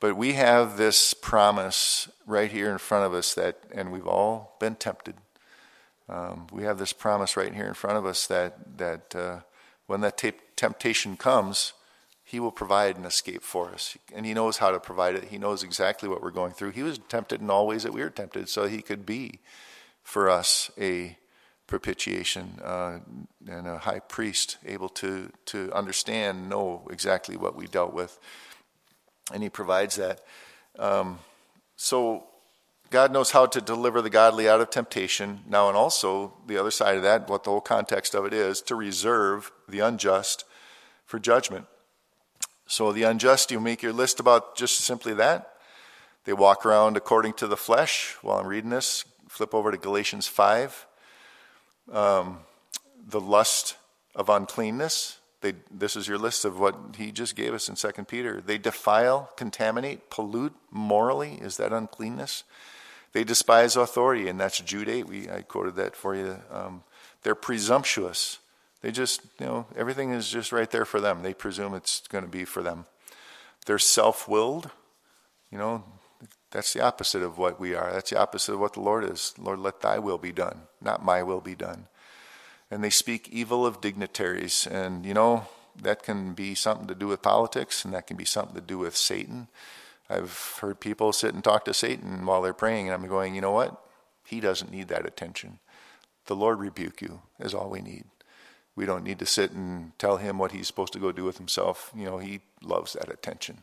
[0.00, 4.58] But we have this promise right here in front of us that, and we've all
[4.60, 5.14] been tempted.
[6.08, 9.40] Um, we have this promise right here in front of us that that uh,
[9.86, 11.72] when that t- temptation comes,
[12.22, 15.24] He will provide an escape for us, and He knows how to provide it.
[15.24, 16.70] He knows exactly what we're going through.
[16.70, 19.40] He was tempted in all ways that we were tempted, so He could be
[20.02, 21.16] for us a
[21.66, 22.98] propitiation uh,
[23.48, 28.18] and a high priest able to to understand, know exactly what we dealt with
[29.32, 30.20] and He provides that.
[30.78, 31.18] Um,
[31.76, 32.24] so
[32.94, 35.40] God knows how to deliver the godly out of temptation.
[35.48, 38.62] Now, and also the other side of that, what the whole context of it is,
[38.62, 40.44] to reserve the unjust
[41.04, 41.66] for judgment.
[42.68, 45.56] So the unjust, you make your list about just simply that.
[46.24, 48.16] They walk around according to the flesh.
[48.22, 50.86] While I'm reading this, flip over to Galatians 5.
[51.90, 52.38] Um,
[53.04, 53.76] the lust
[54.14, 55.18] of uncleanness.
[55.40, 58.40] They, this is your list of what he just gave us in 2 Peter.
[58.40, 61.40] They defile, contaminate, pollute morally.
[61.42, 62.44] Is that uncleanness?
[63.14, 65.08] They despise authority, and that's Jude 8.
[65.08, 66.36] We, I quoted that for you.
[66.50, 66.84] Um,
[67.22, 68.38] they're presumptuous.
[68.82, 71.22] They just, you know, everything is just right there for them.
[71.22, 72.84] They presume it's going to be for them.
[73.64, 74.70] They're self willed.
[75.50, 75.84] You know,
[76.50, 77.90] that's the opposite of what we are.
[77.90, 79.32] That's the opposite of what the Lord is.
[79.38, 81.86] Lord, let thy will be done, not my will be done
[82.70, 84.66] and they speak evil of dignitaries.
[84.66, 85.46] And, you know,
[85.80, 88.78] that can be something to do with politics, and that can be something to do
[88.78, 89.48] with Satan.
[90.08, 93.40] I've heard people sit and talk to Satan while they're praying, and I'm going, you
[93.40, 93.80] know what?
[94.24, 95.58] He doesn't need that attention.
[96.26, 98.04] The Lord rebuke you, is all we need.
[98.76, 101.38] We don't need to sit and tell him what he's supposed to go do with
[101.38, 101.90] himself.
[101.96, 103.62] You know, he loves that attention.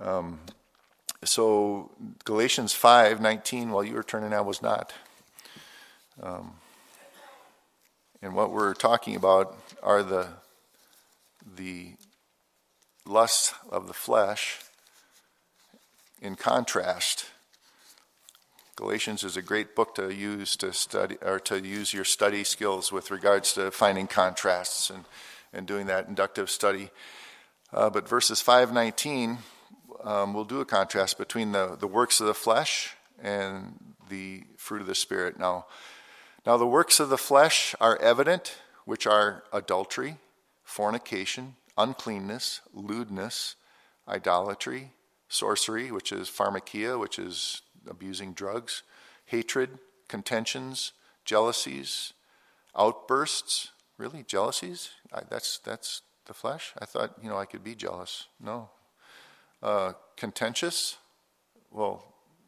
[0.00, 0.40] Um,
[1.24, 1.90] so
[2.24, 4.92] Galatians 5 19, while you were turning, I was not.
[6.22, 6.52] Um,
[8.22, 10.28] and what we're talking about are the,
[11.56, 11.92] the
[13.04, 14.60] lusts of the flesh
[16.20, 17.26] in contrast.
[18.76, 22.92] Galatians is a great book to use to study or to use your study skills
[22.92, 25.04] with regards to finding contrasts and,
[25.52, 26.90] and doing that inductive study.
[27.72, 29.38] Uh, but verses 519
[30.04, 34.80] um, will do a contrast between the, the works of the flesh and the fruit
[34.80, 35.38] of the Spirit.
[35.38, 35.66] Now,
[36.46, 38.56] now, the works of the flesh are evident,
[38.86, 40.16] which are adultery,
[40.64, 43.56] fornication, uncleanness, lewdness,
[44.08, 44.92] idolatry,
[45.28, 48.82] sorcery, which is pharmakia, which is abusing drugs,
[49.26, 50.92] hatred, contentions,
[51.24, 52.12] jealousies,
[52.76, 53.70] outbursts.
[53.96, 54.90] Really, jealousies?
[55.12, 56.72] I, that's that's the flesh.
[56.78, 58.26] I thought you know I could be jealous.
[58.40, 58.70] No.
[59.62, 60.96] Uh, contentious.
[61.72, 62.04] Well,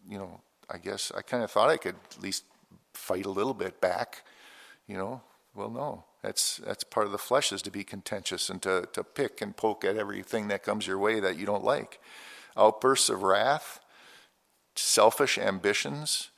[0.08, 2.44] you know, I guess I kind of thought I could at least
[2.94, 4.22] fight a little bit back,
[4.86, 5.22] you know.
[5.54, 9.02] Well, no, that's that's part of the flesh is to be contentious and to, to
[9.02, 12.00] pick and poke at everything that comes your way that you don't like.
[12.60, 13.80] Outbursts of wrath,
[14.76, 16.30] selfish ambitions,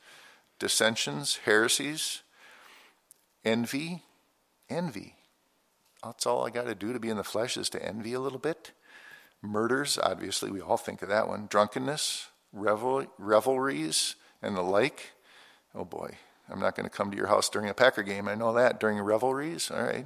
[0.57, 2.21] dissensions, heresies,
[3.43, 4.03] envy,
[4.69, 5.15] envy.
[6.01, 8.21] That's all I got to do to be in the flesh is to envy a
[8.21, 8.71] little bit.
[9.41, 11.47] Murders, obviously, we all think of that one.
[11.49, 15.11] Drunkenness, revel, revelries, and the like.
[15.75, 16.17] Oh boy,
[16.49, 18.29] I'm not going to come to your house during a Packer game.
[18.29, 18.79] I know that.
[18.79, 20.05] During revelries, all right.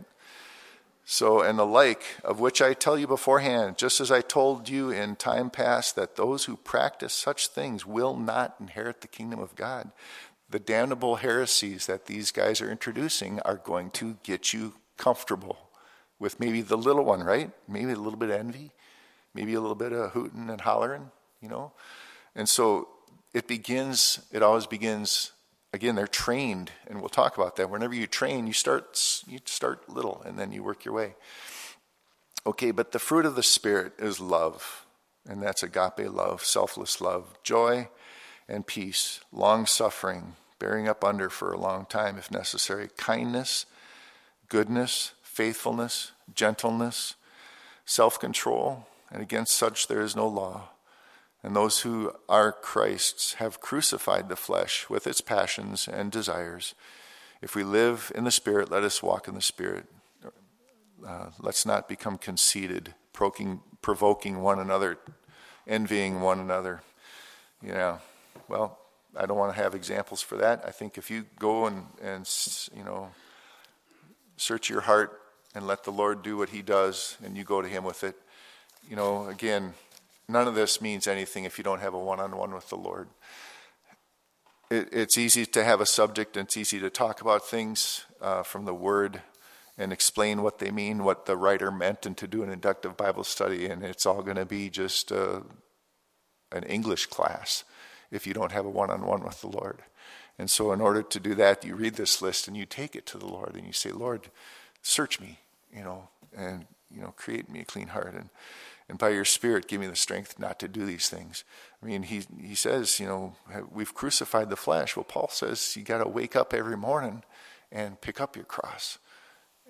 [1.10, 4.90] So, and the like, of which I tell you beforehand, just as I told you
[4.90, 9.56] in time past, that those who practice such things will not inherit the kingdom of
[9.56, 9.92] God.
[10.50, 15.70] The damnable heresies that these guys are introducing are going to get you comfortable
[16.20, 17.52] with maybe the little one, right?
[17.70, 18.72] Maybe a little bit of envy,
[19.34, 21.10] maybe a little bit of hooting and hollering,
[21.42, 21.72] you know?
[22.36, 22.90] And so
[23.34, 25.32] it begins, it always begins
[25.78, 27.70] again, they're trained, and we'll talk about that.
[27.70, 31.14] Whenever you train, you start you start little, and then you work your way.
[32.48, 34.88] Okay, but the fruit of the spirit is love,
[35.30, 37.90] and that's agape love, selfless love, joy,
[38.50, 43.68] and peace, long suffering, bearing up under for a long time if necessary, kindness,
[44.50, 47.14] goodness, faithfulness, gentleness,
[47.86, 50.70] self control, and against such there is no law.
[51.44, 56.74] And those who are Christ's have crucified the flesh with its passions and desires.
[57.42, 59.86] If we live in the Spirit, let us walk in the Spirit.
[61.06, 64.98] Uh, let's not become conceited, provoking, provoking one another,
[65.68, 66.82] envying one another.
[67.62, 68.00] You know,
[68.48, 68.80] well,
[69.16, 70.64] I don't want to have examples for that.
[70.66, 72.28] I think if you go and, and
[72.76, 73.10] you know,
[74.38, 75.22] search your heart
[75.54, 78.16] and let the Lord do what He does, and you go to Him with it.
[78.90, 79.74] You know, again,
[80.28, 82.76] none of this means anything if you don't have a one on one with the
[82.76, 83.10] Lord.
[84.70, 88.44] It, it's easy to have a subject and it's easy to talk about things uh,
[88.44, 89.22] from the Word
[89.78, 93.24] and explain what they mean, what the writer meant, and to do an inductive Bible
[93.24, 95.42] study, and it's all going to be just uh,
[96.52, 97.64] an English class
[98.10, 99.84] if you don't have a one on one with the Lord.
[100.40, 103.06] And so, in order to do that, you read this list and you take it
[103.08, 104.30] to the Lord and you say, Lord,
[104.82, 105.40] search me,
[105.72, 108.14] you know, and, you know, create me a clean heart.
[108.14, 108.30] And,
[108.90, 111.44] and by your Spirit, give me the strength not to do these things.
[111.84, 113.36] I mean, he, he says, you know,
[113.72, 114.96] we've crucified the flesh.
[114.96, 117.24] Well, Paul says you got to wake up every morning
[117.72, 118.98] and pick up your cross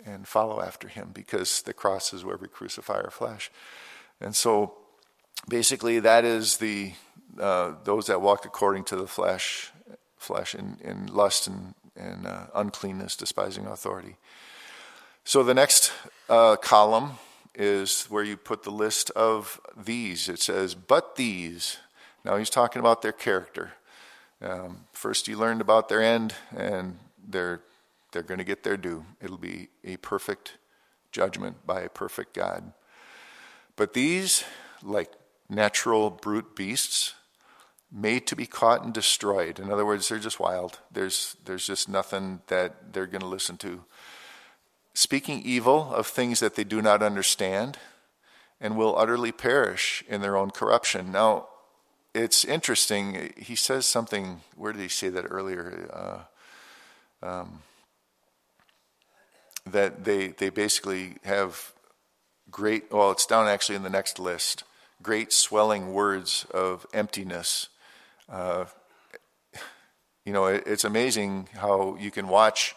[0.05, 3.49] and follow after him because the cross is where we crucify our flesh.
[4.21, 4.75] And so,
[5.49, 6.93] basically, that is the
[7.39, 9.71] uh, those that walk according to the flesh,
[10.17, 14.17] flesh in, in lust and, and uh, uncleanness, despising authority.
[15.23, 15.91] So the next
[16.29, 17.19] uh, column
[17.57, 20.29] is where you put the list of these.
[20.29, 21.77] It says, but these.
[22.23, 23.73] Now he's talking about their character.
[24.41, 27.61] Um, first, you learned about their end, and they're,
[28.11, 29.05] they're going to get their due.
[29.21, 30.57] It'll be a perfect
[31.11, 32.73] judgment by a perfect God.
[33.75, 34.43] But these,
[34.83, 35.11] like
[35.49, 37.15] natural brute beasts,
[37.91, 39.59] made to be caught and destroyed.
[39.59, 40.79] In other words, they're just wild.
[40.91, 43.83] There's, there's just nothing that they're going to listen to.
[44.97, 47.77] Speaking evil of things that they do not understand
[48.59, 51.11] and will utterly perish in their own corruption.
[51.11, 51.49] Now,
[52.15, 53.31] it's interesting.
[53.37, 56.25] He says something, where did he say that earlier?
[57.21, 57.61] Uh, um,
[59.67, 61.73] that they, they basically have
[62.49, 64.63] great, well, it's down actually in the next list
[65.03, 67.69] great swelling words of emptiness
[68.29, 68.65] uh,
[70.25, 72.75] you know, it, it's amazing how you can watch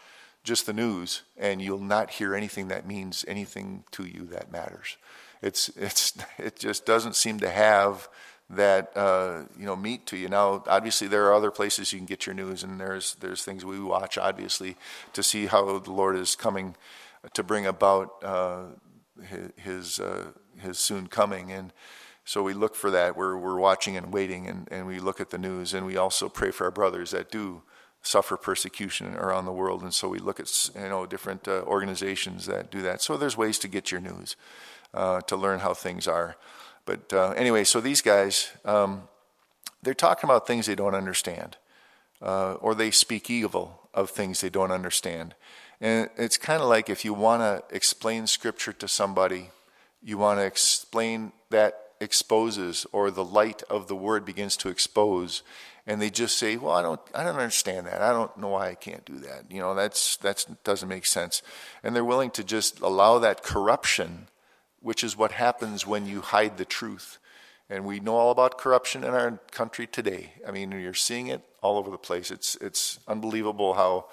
[0.51, 4.97] just the news and you'll not hear anything that means anything to you that matters.
[5.43, 8.09] It's, it's, it just doesn't seem to have
[8.53, 10.29] that uh, you know meat to you.
[10.29, 13.65] Now, obviously, there are other places you can get your news, and there's there's things
[13.65, 14.77] we watch, obviously,
[15.13, 16.75] to see how the Lord is coming
[17.33, 18.63] to bring about uh,
[19.23, 21.73] his his, uh, his soon coming, and
[22.25, 23.17] so we look for that.
[23.17, 26.29] We're, we're watching and waiting, and, and we look at the news, and we also
[26.29, 27.63] pray for our brothers that do
[28.03, 29.83] suffer persecution around the world.
[29.83, 33.03] And so we look at you know different uh, organizations that do that.
[33.03, 34.37] So there's ways to get your news,
[34.95, 36.37] uh, to learn how things are.
[36.85, 39.09] But uh, anyway, so these guys, um,
[39.83, 41.57] they're talking about things they don't understand,
[42.23, 45.35] uh, or they speak evil of things they don't understand.
[45.81, 49.51] And it's kind of like if you want to explain scripture to somebody,
[50.03, 55.43] you want to explain that exposes or the light of the word begins to expose
[55.87, 58.01] and they just say well i don't i don't understand that.
[58.03, 59.45] I don't know why i can't do that.
[59.51, 61.43] You know that's that doesn't make sense.
[61.83, 64.29] And they're willing to just allow that corruption
[64.83, 67.19] which is what happens when you hide the truth.
[67.69, 70.33] And we know all about corruption in our country today.
[70.47, 72.31] I mean you're seeing it all over the place.
[72.31, 74.07] It's it's unbelievable how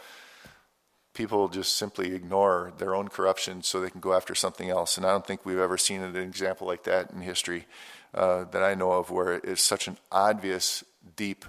[1.18, 4.98] people just simply ignore their own corruption so they can go after something else.
[4.98, 7.66] And I don't think we've ever seen an example like that in history
[8.14, 10.84] uh, that I know of where it's such an obvious,
[11.16, 11.44] deep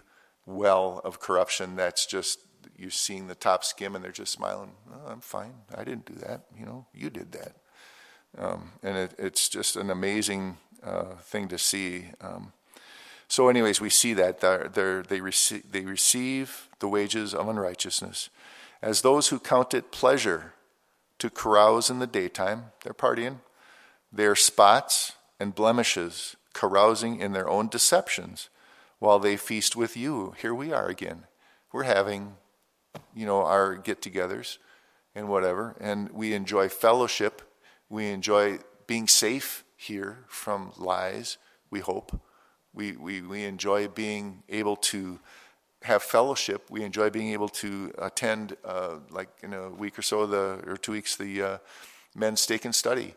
[0.49, 2.41] well of corruption that's just
[2.77, 4.73] you're seeing the top skim and they're just smiling.
[4.93, 5.53] Oh, I'm fine.
[5.77, 6.43] I didn't do that.
[6.57, 7.57] You know, you did that.
[8.37, 12.07] Um, and it, it's just an amazing uh, thing to see.
[12.21, 12.53] Um,
[13.27, 18.31] so, anyways, we see that they're, they're, they, receive, they receive the wages of unrighteousness
[18.83, 20.55] as those who count it pleasure
[21.19, 23.39] to carouse in the daytime, they're partying,
[24.13, 28.49] they're spots and blemishes, carousing in their own deceptions
[28.99, 30.35] while they feast with you.
[30.41, 31.25] Here we are again.
[31.73, 32.35] We're having,
[33.15, 34.59] you know, our get togethers
[35.15, 37.43] and whatever, and we enjoy fellowship.
[37.89, 41.39] We enjoy being safe here from lies,
[41.71, 42.21] we hope.
[42.73, 45.21] We, we, we enjoy being able to
[45.83, 46.71] have fellowship.
[46.71, 50.77] We enjoy being able to attend, uh, like in a week or so, the or
[50.77, 51.59] two weeks, the uh,
[52.15, 53.15] men's steak and study,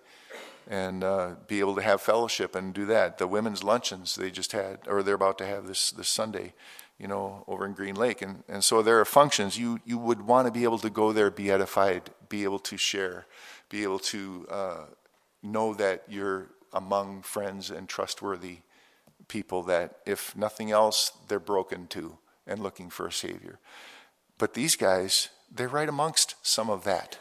[0.68, 3.18] and uh, be able to have fellowship and do that.
[3.18, 6.54] The women's luncheons they just had, or they're about to have this this Sunday,
[6.98, 10.22] you know, over in Green Lake, and and so there are functions you you would
[10.22, 13.26] want to be able to go there, be edified, be able to share,
[13.70, 14.86] be able to uh,
[15.44, 18.60] know that you're among friends and trustworthy
[19.28, 23.60] people that if nothing else they're broken too and looking for a Savior.
[24.38, 27.20] But these guys, they're right amongst some of that.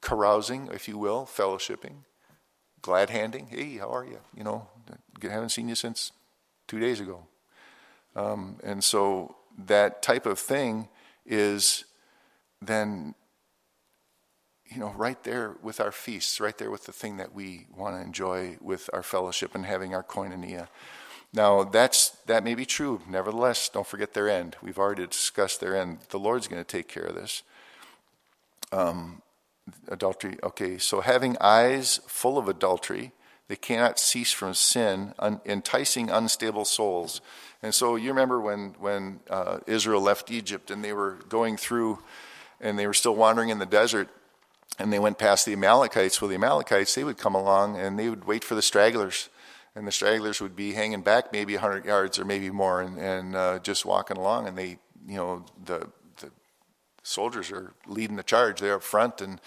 [0.00, 2.04] Carousing, if you will, fellowshipping,
[2.82, 3.48] glad handing.
[3.48, 4.18] Hey, how are you?
[4.36, 4.68] You know,
[5.22, 6.12] haven't seen you since
[6.66, 7.26] two days ago.
[8.16, 9.36] Um, and so
[9.66, 10.88] that type of thing
[11.26, 11.84] is
[12.62, 13.14] then
[14.70, 17.96] you know, right there with our feasts, right there with the thing that we want
[17.96, 20.68] to enjoy with our fellowship and having our koinonia.
[21.32, 23.00] Now, that's, that may be true.
[23.08, 24.56] Nevertheless, don't forget their end.
[24.62, 25.98] We've already discussed their end.
[26.10, 27.42] The Lord's going to take care of this.
[28.72, 29.22] Um,
[29.88, 33.12] adultery, okay, so having eyes full of adultery,
[33.48, 37.20] they cannot cease from sin, un- enticing unstable souls.
[37.62, 41.98] And so you remember when, when uh, Israel left Egypt and they were going through
[42.60, 44.08] and they were still wandering in the desert
[44.78, 46.20] and they went past the Amalekites.
[46.20, 49.28] Well, the Amalekites, they would come along and they would wait for the stragglers.
[49.74, 53.36] And the stragglers would be hanging back maybe 100 yards or maybe more and, and
[53.36, 54.48] uh, just walking along.
[54.48, 55.90] And they, you know, the, the
[57.02, 58.60] soldiers are leading the charge.
[58.60, 59.40] They're up front and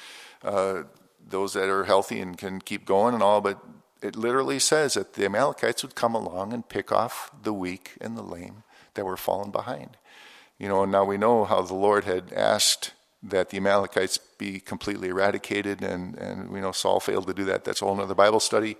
[0.43, 0.83] uh,
[1.25, 3.41] those that are healthy and can keep going and all.
[3.41, 3.59] But
[4.01, 8.17] it literally says that the Amalekites would come along and pick off the weak and
[8.17, 8.63] the lame
[8.95, 9.97] that were falling behind.
[10.59, 12.93] You know, and now we know how the Lord had asked
[13.23, 17.63] that the Amalekites be completely eradicated, and, and we know Saul failed to do that.
[17.63, 18.75] That's a whole other Bible study.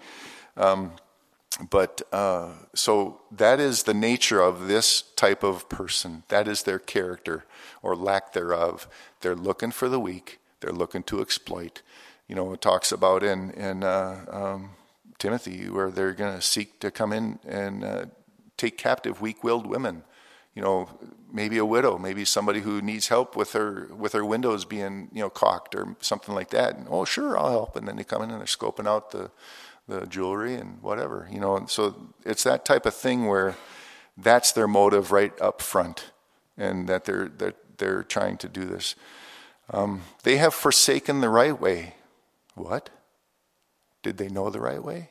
[0.57, 0.91] Um,
[1.69, 6.23] but uh, so that is the nature of this type of person.
[6.29, 7.45] That is their character
[7.81, 8.87] or lack thereof.
[9.21, 10.39] They're looking for the weak.
[10.59, 11.81] They're looking to exploit.
[12.27, 14.71] You know, it talks about in in uh, um,
[15.19, 18.05] Timothy where they're going to seek to come in and uh,
[18.57, 20.03] take captive weak-willed women
[20.55, 20.87] you know,
[21.31, 25.21] maybe a widow, maybe somebody who needs help with her with her windows being you
[25.21, 26.75] know caulked or something like that.
[26.75, 27.75] And, oh, sure, I'll help.
[27.75, 29.31] And then they come in and they're scoping out the
[29.87, 31.65] the jewelry and whatever, you know.
[31.67, 33.55] So it's that type of thing where
[34.17, 36.11] that's their motive right up front,
[36.57, 38.95] and that they're that they're trying to do this.
[39.69, 41.95] Um, they have forsaken the right way.
[42.55, 42.89] What?
[44.03, 45.09] Did they know the right way?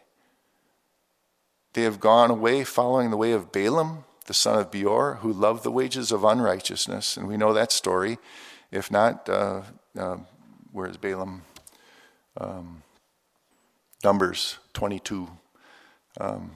[1.73, 5.65] They have gone away following the way of Balaam, the son of Beor, who loved
[5.65, 7.17] the wages of unrighteousness.
[7.17, 8.19] And we know that story.
[8.71, 9.63] If not, uh,
[9.99, 10.19] uh,
[10.71, 11.43] where is Balaam?
[12.39, 12.83] Um,
[14.05, 15.29] Numbers 22.
[16.21, 16.53] Um,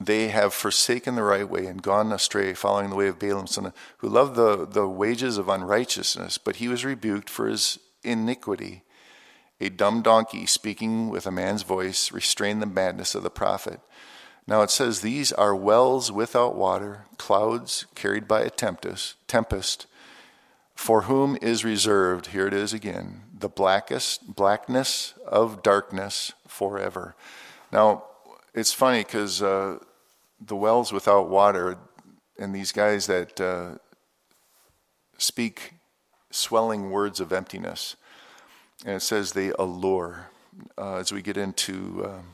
[0.00, 3.66] they have forsaken the right way and gone astray, following the way of Balaam, son
[3.66, 8.82] of, who loved the, the wages of unrighteousness, but he was rebuked for his iniquity.
[9.60, 13.80] A dumb donkey speaking with a man's voice restrained the madness of the prophet.
[14.46, 19.86] Now it says, These are wells without water, clouds carried by a tempest, tempest,
[20.74, 27.14] for whom is reserved, here it is again, the blackest blackness of darkness forever.
[27.72, 28.04] Now,
[28.54, 29.78] it's funny because uh,
[30.40, 31.76] the wells without water
[32.38, 33.78] and these guys that uh,
[35.18, 35.72] speak
[36.30, 37.96] swelling words of emptiness,
[38.84, 40.30] and it says they allure.
[40.78, 42.26] Uh, as we get into um,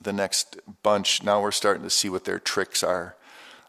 [0.00, 3.16] the next bunch, now we're starting to see what their tricks are.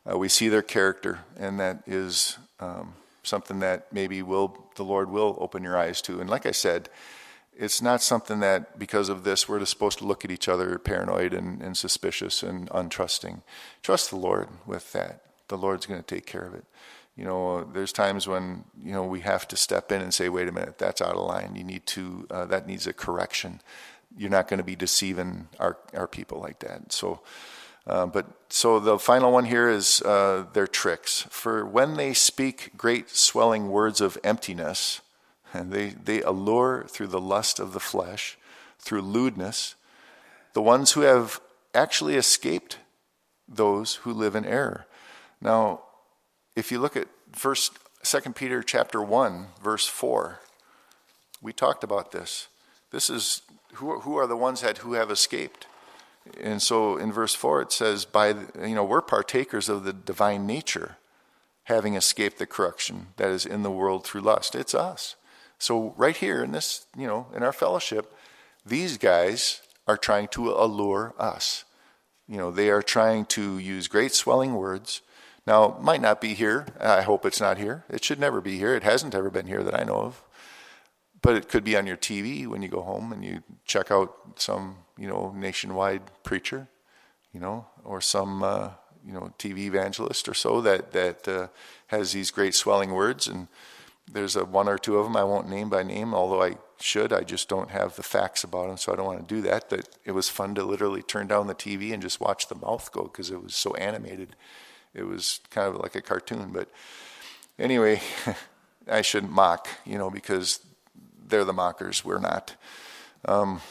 [0.10, 2.94] Uh, we see their character, and that is um,
[3.24, 6.20] something that maybe will the Lord will open your eyes to.
[6.20, 6.90] And like I said,
[7.56, 11.34] it's not something that because of this we're supposed to look at each other paranoid
[11.34, 13.42] and, and suspicious and untrusting.
[13.84, 15.24] Trust the Lord with that.
[15.50, 16.66] The Lord's going to take care of it.
[17.16, 20.48] You know, there's times when you know we have to step in and say, "Wait
[20.48, 21.56] a minute, that's out of line.
[21.56, 22.28] You need to.
[22.30, 23.60] Uh, that needs a correction."
[24.16, 26.92] you're not going to be deceiving our, our people like that.
[26.92, 27.22] So,
[27.88, 31.26] uh, but so the final one here is uh, their tricks.
[31.30, 35.02] For when they speak great swelling words of emptiness,
[35.54, 38.38] and they, they allure through the lust of the flesh,
[38.80, 39.76] through lewdness,
[40.54, 41.40] the ones who have
[41.74, 42.78] actually escaped
[43.48, 44.86] those who live in error.
[45.40, 45.82] Now,
[46.56, 50.40] if you look at first, Second Peter chapter one, verse four,
[51.42, 52.48] we talked about this.
[52.92, 53.42] This is
[53.74, 55.68] who, who are the ones that who have escaped?
[56.42, 60.46] And so in verse 4 it says, by, you know, we're partakers of the divine
[60.46, 60.98] nature,
[61.66, 64.56] having escaped the corruption that is in the world through lust.
[64.56, 65.16] It's us.
[65.60, 68.14] So right here in this, you know, in our fellowship,
[68.66, 71.64] these guys are trying to allure us.
[72.28, 75.02] You know, they are trying to use great swelling words.
[75.46, 76.68] Now, might not be here.
[76.80, 77.86] I hope it's not here.
[77.90, 78.76] It should never be here.
[78.76, 80.24] It hasn't ever been here that I know of
[81.22, 84.16] but it could be on your TV when you go home and you check out
[84.36, 86.68] some, you know, nationwide preacher,
[87.34, 88.72] you know, or some, uh,
[89.06, 91.48] you know, TV evangelist or so that that uh,
[91.88, 93.28] has these great swelling words.
[93.28, 93.48] And
[94.12, 97.12] there's a one or two of them I won't name by name, although I should.
[97.12, 99.70] I just don't have the facts about them, so I don't want to do that.
[99.70, 102.92] But it was fun to literally turn down the TV and just watch the mouth
[102.92, 104.36] go because it was so animated.
[104.94, 106.52] It was kind of like a cartoon.
[106.52, 106.70] But
[107.60, 108.02] anyway,
[108.90, 110.60] I shouldn't mock, you know, because
[111.28, 112.56] they're the mockers, we're not.
[113.26, 113.62] Um,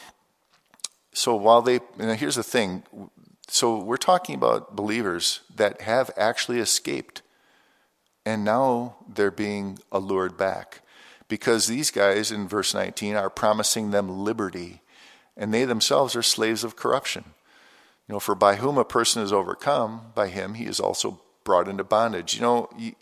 [1.17, 2.83] so while they, here's the thing.
[3.47, 7.23] So we're talking about believers that have actually escaped,
[8.23, 10.81] and now they're being allured back
[11.27, 14.81] because these guys in verse 19 are promising them liberty,
[15.35, 17.23] and they themselves are slaves of corruption.
[18.07, 21.67] You know, for by whom a person is overcome, by him he is also brought
[21.67, 22.35] into bondage.
[22.35, 22.93] You know, you,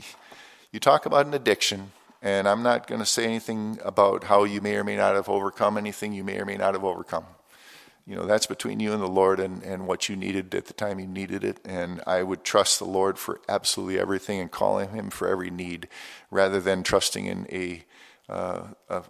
[0.72, 1.92] you talk about an addiction,
[2.22, 5.28] and I'm not going to say anything about how you may or may not have
[5.28, 7.26] overcome anything you may or may not have overcome.
[8.08, 10.74] You know, that's between you and the Lord and, and what you needed at the
[10.74, 11.60] time you needed it.
[11.66, 15.88] And I would trust the Lord for absolutely everything and calling Him for every need
[16.30, 17.84] rather than trusting in a
[18.28, 19.04] uh, a,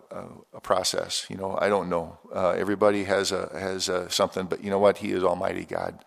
[0.54, 1.26] a, process.
[1.30, 2.18] You know, I don't know.
[2.34, 4.98] Uh, everybody has a has a something, but you know what?
[4.98, 6.04] He is Almighty God,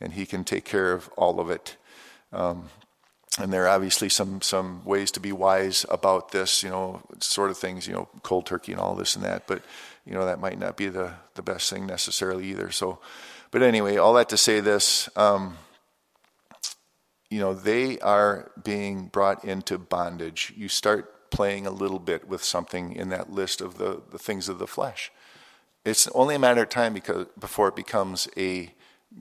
[0.00, 1.76] and He can take care of all of it.
[2.32, 2.70] Um,
[3.38, 6.64] and there are obviously some some ways to be wise about this.
[6.64, 7.86] You know, sort of things.
[7.86, 9.46] You know, cold turkey and all this and that.
[9.46, 9.62] But
[10.08, 12.70] you know, that might not be the the best thing necessarily either.
[12.70, 12.98] So,
[13.50, 15.08] but anyway, all that to say this.
[15.16, 15.58] Um,
[17.30, 20.54] you know, they are being brought into bondage.
[20.56, 24.48] You start playing a little bit with something in that list of the, the things
[24.48, 25.12] of the flesh.
[25.84, 28.72] It's only a matter of time because before it becomes a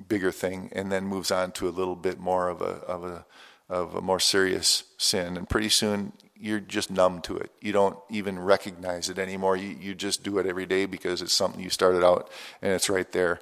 [0.08, 3.26] bigger thing and then moves on to a little bit more of a of a
[3.70, 5.36] of a more serious sin.
[5.36, 7.52] And pretty soon you're just numb to it.
[7.62, 9.58] You don't even recognize it anymore.
[9.58, 12.30] You you just do it every day because it's something you started out
[12.62, 13.40] and it's right there.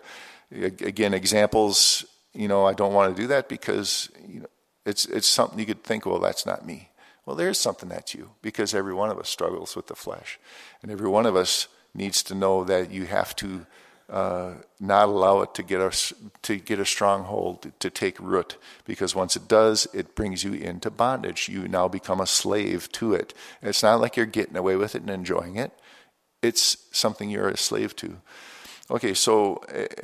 [0.52, 2.06] Again, examples.
[2.34, 4.48] You know, I don't want to do that because you know
[4.86, 6.90] it's it's something you could think, well, that's not me.
[7.26, 10.40] Well, there's something that's you because every one of us struggles with the flesh.
[10.82, 13.66] And every one of us needs to know that you have to
[14.10, 19.16] uh, not allow it to get us to get a stronghold to take root because
[19.16, 23.34] once it does it brings you into bondage you now become a slave to it
[23.64, 25.72] it's not like you're getting away with it and enjoying it
[26.44, 28.18] it's something you're a slave to
[28.92, 29.56] okay so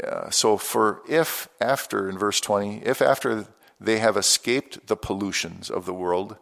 [0.03, 3.45] uh, so for if after in verse 20 if after
[3.79, 6.37] they have escaped the pollutions of the world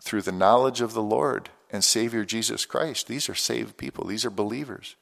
[0.00, 3.08] through the knowledge of the Lord and Savior Jesus Christ.
[3.08, 4.96] These are saved people, these are believers.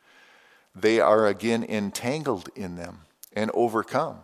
[0.78, 3.00] They are again entangled in them
[3.32, 4.18] and overcome.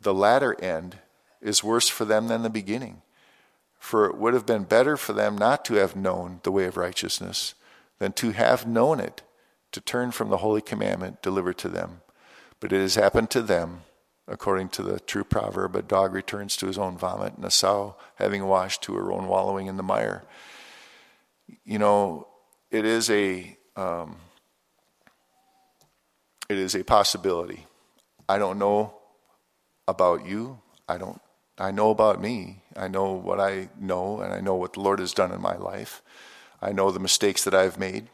[0.00, 0.98] The latter end
[1.40, 3.02] is worse for them than the beginning.
[3.78, 6.76] For it would have been better for them not to have known the way of
[6.76, 7.54] righteousness
[7.98, 9.22] than to have known it,
[9.70, 12.02] to turn from the holy commandment delivered to them.
[12.60, 13.82] But it has happened to them
[14.28, 17.96] According to the true proverb, a dog returns to his own vomit, and a sow,
[18.16, 20.24] having washed, to her own wallowing in the mire.
[21.64, 22.28] You know,
[22.70, 24.16] it is a um,
[26.52, 27.66] it is a possibility.
[28.28, 28.94] I don't know
[29.88, 30.60] about you.
[30.88, 31.20] I don't.
[31.58, 32.62] I know about me.
[32.76, 35.56] I know what I know, and I know what the Lord has done in my
[35.56, 36.02] life.
[36.60, 38.08] I know the mistakes that I've made,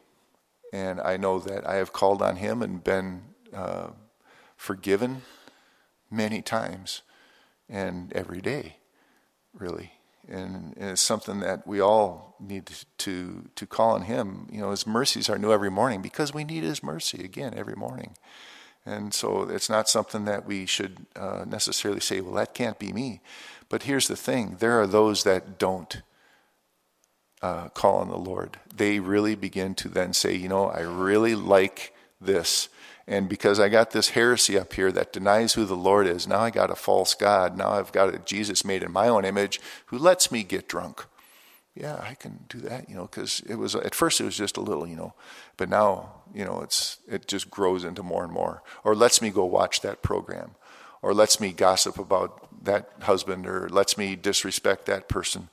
[0.72, 3.22] and I know that I have called on Him and been
[3.54, 3.88] uh,
[4.56, 5.22] forgiven
[6.10, 7.02] many times
[7.68, 8.76] and every day,
[9.52, 9.92] really.
[10.28, 14.48] And, it's something that we all need to to call on Him.
[14.50, 17.74] You know, His mercies are new every morning because we need His mercy again every
[17.74, 18.14] morning.
[18.86, 22.92] And so it's not something that we should uh, necessarily say, well, that can't be
[22.92, 23.20] me.
[23.68, 26.00] But here's the thing there are those that don't
[27.42, 28.58] uh, call on the Lord.
[28.74, 32.68] They really begin to then say, you know, I really like this.
[33.08, 36.40] And because I got this heresy up here that denies who the Lord is, now
[36.40, 37.56] I got a false God.
[37.56, 41.06] Now I've got a Jesus made in my own image who lets me get drunk.
[41.74, 44.58] Yeah, I can do that, you know, because it was at first it was just
[44.58, 45.14] a little, you know,
[45.56, 48.62] but now, you know, it's it just grows into more and more.
[48.84, 50.56] Or lets me go watch that program,
[51.00, 55.48] or lets me gossip about that husband, or lets me disrespect that person,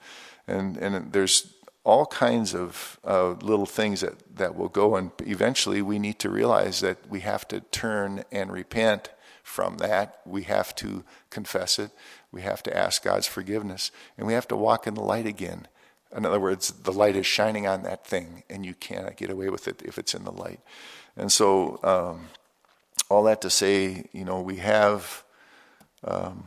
[0.46, 1.54] and and there's
[1.86, 6.30] all kinds of uh, little things that, that will go, and eventually we need to
[6.30, 9.10] realize that we have to turn and repent
[9.44, 10.20] from that.
[10.26, 11.92] We have to confess it.
[12.32, 15.68] We have to ask God's forgiveness, and we have to walk in the light again.
[16.16, 19.50] In other words, the light is shining on that thing, and you cannot get away
[19.50, 20.62] with it if it's in the light.
[21.16, 22.30] And so, um,
[23.10, 25.24] all that to say, you know, we have
[26.04, 26.46] um,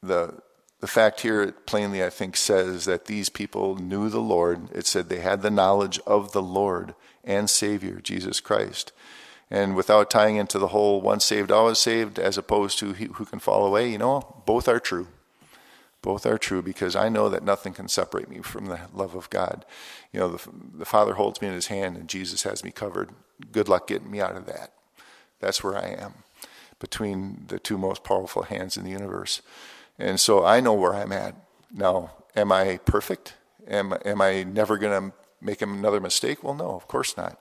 [0.00, 0.40] the
[0.80, 4.70] the fact here plainly, I think, says that these people knew the Lord.
[4.72, 8.92] It said they had the knowledge of the Lord and Savior, Jesus Christ.
[9.50, 13.40] And without tying into the whole once saved, always saved, as opposed to who can
[13.40, 15.08] fall away, you know, both are true.
[16.02, 19.28] Both are true because I know that nothing can separate me from the love of
[19.28, 19.66] God.
[20.12, 23.10] You know, the, the Father holds me in his hand and Jesus has me covered.
[23.52, 24.72] Good luck getting me out of that.
[25.40, 26.14] That's where I am
[26.78, 29.42] between the two most powerful hands in the universe.
[30.00, 31.36] And so I know where I'm at.
[31.70, 33.34] Now, am I perfect?
[33.68, 36.42] Am, am I never going to make another mistake?
[36.42, 37.38] Well, no, of course not.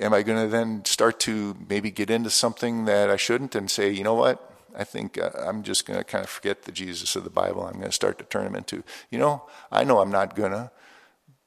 [0.00, 3.70] Am I going to then start to maybe get into something that I shouldn't and
[3.70, 4.50] say, you know what?
[4.76, 7.64] I think uh, I'm just going to kind of forget the Jesus of the Bible.
[7.64, 10.52] I'm going to start to turn him into, you know, I know I'm not going
[10.52, 10.70] to,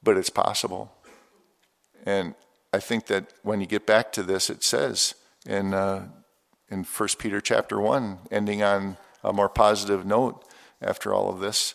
[0.02, 0.92] but it's possible.
[2.06, 2.34] And
[2.72, 5.14] I think that when you get back to this, it says
[5.44, 6.08] in uh,
[6.68, 8.96] in First Peter chapter one, ending on
[9.26, 10.44] a more positive note
[10.80, 11.74] after all of this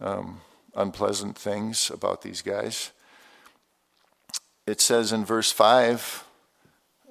[0.00, 0.40] um,
[0.74, 2.92] unpleasant things about these guys.
[4.66, 6.24] It says in verse five.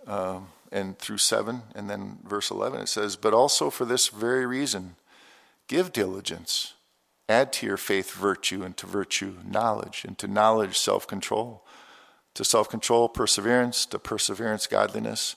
[0.06, 4.46] Um, and through 7 and then verse 11 it says but also for this very
[4.46, 4.96] reason
[5.68, 6.74] give diligence
[7.30, 11.64] add to your faith virtue and to virtue knowledge and to knowledge self-control
[12.34, 15.36] to self-control perseverance to perseverance godliness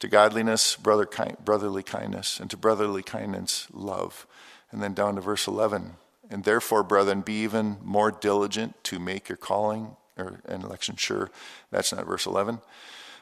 [0.00, 1.08] to godliness brother,
[1.44, 4.26] brotherly kindness and to brotherly kindness love
[4.70, 5.94] and then down to verse 11
[6.30, 11.30] and therefore brethren be even more diligent to make your calling or an election sure
[11.70, 12.60] that's not verse 11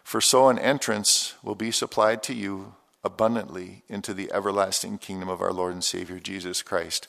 [0.05, 5.41] for so an entrance will be supplied to you abundantly into the everlasting kingdom of
[5.41, 7.07] our Lord and Savior Jesus Christ.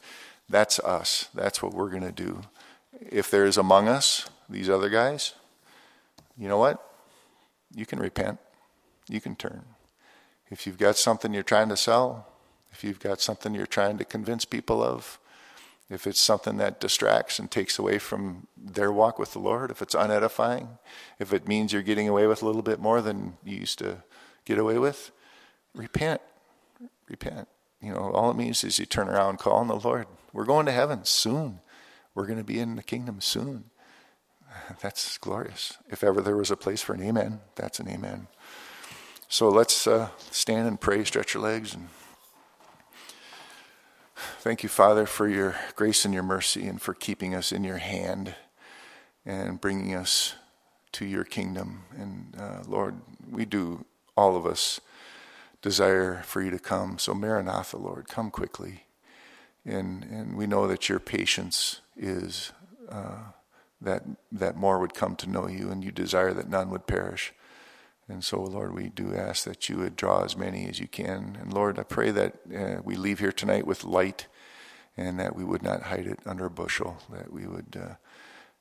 [0.50, 1.30] That's us.
[1.34, 2.42] That's what we're going to do.
[3.00, 5.34] If there is among us these other guys,
[6.38, 6.82] you know what?
[7.74, 8.40] You can repent.
[9.08, 9.66] You can turn.
[10.50, 12.28] If you've got something you're trying to sell,
[12.72, 15.20] if you've got something you're trying to convince people of,
[15.90, 19.82] if it's something that distracts and takes away from their walk with the Lord, if
[19.82, 20.80] it's unedifying,
[21.20, 24.04] if it means you're getting away with a little bit more than you used to
[24.46, 25.12] get away with,
[25.76, 26.22] repent.
[27.08, 27.48] Repent.
[27.82, 30.08] You know, all it means is you turn around, call on the Lord.
[30.34, 31.60] We're going to heaven soon.
[32.16, 33.66] We're going to be in the kingdom soon.
[34.82, 35.78] That's glorious.
[35.90, 38.28] If ever there was a place for an amen, that's an amen.
[39.36, 41.90] So let's uh, stand and pray, stretch your legs, and
[44.40, 47.80] Thank you, Father, for your grace and your mercy and for keeping us in your
[47.80, 48.36] hand
[49.26, 50.36] and bringing us
[50.94, 51.84] to your kingdom.
[51.98, 52.96] And uh, Lord,
[53.30, 53.84] we do,
[54.16, 54.80] all of us,
[55.62, 56.98] desire for you to come.
[56.98, 58.86] So, Maranatha, Lord, come quickly.
[59.66, 62.54] And, and we know that your patience is
[62.88, 63.18] uh,
[63.82, 67.34] that, that more would come to know you, and you desire that none would perish.
[68.08, 71.38] And so, Lord, we do ask that you would draw as many as you can.
[71.42, 74.28] And Lord, I pray that uh, we leave here tonight with light
[74.96, 77.96] and that we would not hide it under a bushel, that we would uh,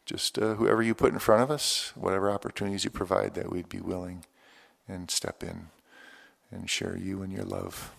[0.06, 3.68] just, uh, whoever you put in front of us, whatever opportunities you provide, that we'd
[3.68, 4.24] be willing
[4.88, 5.68] and step in
[6.50, 7.92] and share you and your love.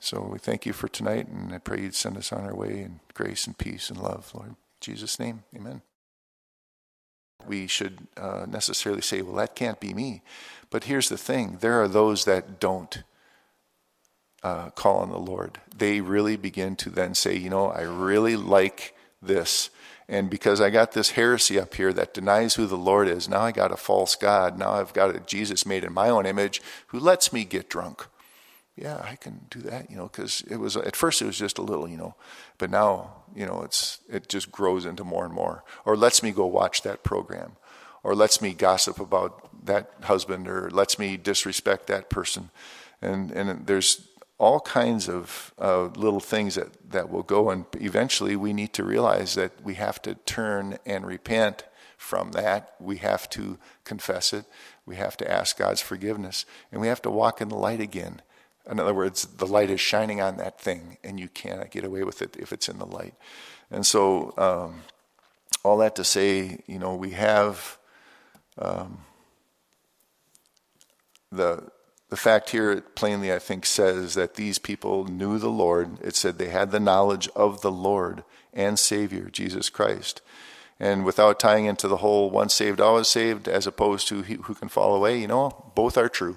[0.00, 2.80] So we thank you for tonight, and I pray you'd send us on our way
[2.80, 4.50] in grace and peace and love, Lord.
[4.50, 5.82] In Jesus' name, amen
[7.46, 10.22] we should uh, necessarily say, well, that can't be me.
[10.70, 13.02] But here's the thing there are those that don't
[14.42, 15.60] uh, call on the Lord.
[15.76, 19.70] They really begin to then say, you know, I really like this.
[20.08, 23.40] And because I got this heresy up here that denies who the Lord is, now
[23.40, 24.56] I got a false God.
[24.56, 28.06] Now I've got a Jesus made in my own image who lets me get drunk
[28.76, 31.56] yeah, I can do that, you know, because it was at first it was just
[31.56, 32.14] a little, you know,
[32.58, 35.64] but now, you know, it's it just grows into more and more.
[35.86, 37.56] Or lets me go watch that program,
[38.02, 42.50] or lets me gossip about that husband, or lets me disrespect that person,
[43.00, 44.08] and and there's
[44.38, 48.84] all kinds of uh, little things that that will go, and eventually we need to
[48.84, 51.64] realize that we have to turn and repent
[51.96, 52.74] from that.
[52.78, 54.44] We have to confess it.
[54.84, 58.20] We have to ask God's forgiveness, and we have to walk in the light again
[58.70, 62.02] in other words, the light is shining on that thing, and you cannot get away
[62.02, 63.14] with it if it's in the light.
[63.70, 64.82] And so, um,
[65.62, 67.78] all that to say, you know, we have
[68.58, 68.98] um,
[71.30, 71.70] the
[72.08, 75.98] the fact here plainly, I think, says that these people knew the Lord.
[76.00, 80.22] It said they had the knowledge of the Lord and Savior, Jesus Christ.
[80.78, 84.68] And without tying into the whole once saved, always saved, as opposed to who can
[84.68, 86.36] fall away, you know, both are true.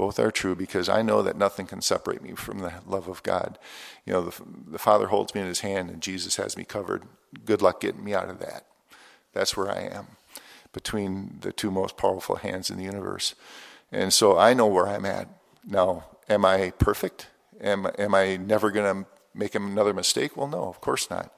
[0.00, 3.22] Both are true because I know that nothing can separate me from the love of
[3.22, 3.58] God.
[4.06, 7.02] You know, the, the Father holds me in his hand and Jesus has me covered.
[7.44, 8.64] Good luck getting me out of that.
[9.34, 10.06] That's where I am
[10.72, 13.34] between the two most powerful hands in the universe.
[13.92, 15.28] And so I know where I'm at.
[15.66, 17.26] Now, am I perfect?
[17.60, 20.34] Am, am I never going to make another mistake?
[20.34, 21.30] Well, no, of course not.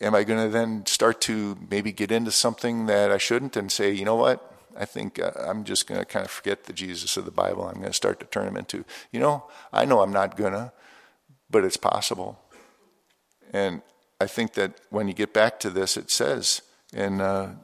[0.00, 3.70] Am I going to then start to maybe get into something that I shouldn't and
[3.70, 4.49] say, you know what?
[4.76, 7.64] I think uh, I'm just going to kind of forget the Jesus of the Bible.
[7.64, 10.52] I'm going to start to turn him into, you know, I know I'm not going
[10.52, 10.72] to,
[11.50, 12.38] but it's possible.
[13.52, 13.82] And
[14.20, 16.62] I think that when you get back to this, it says
[16.92, 17.54] in, uh,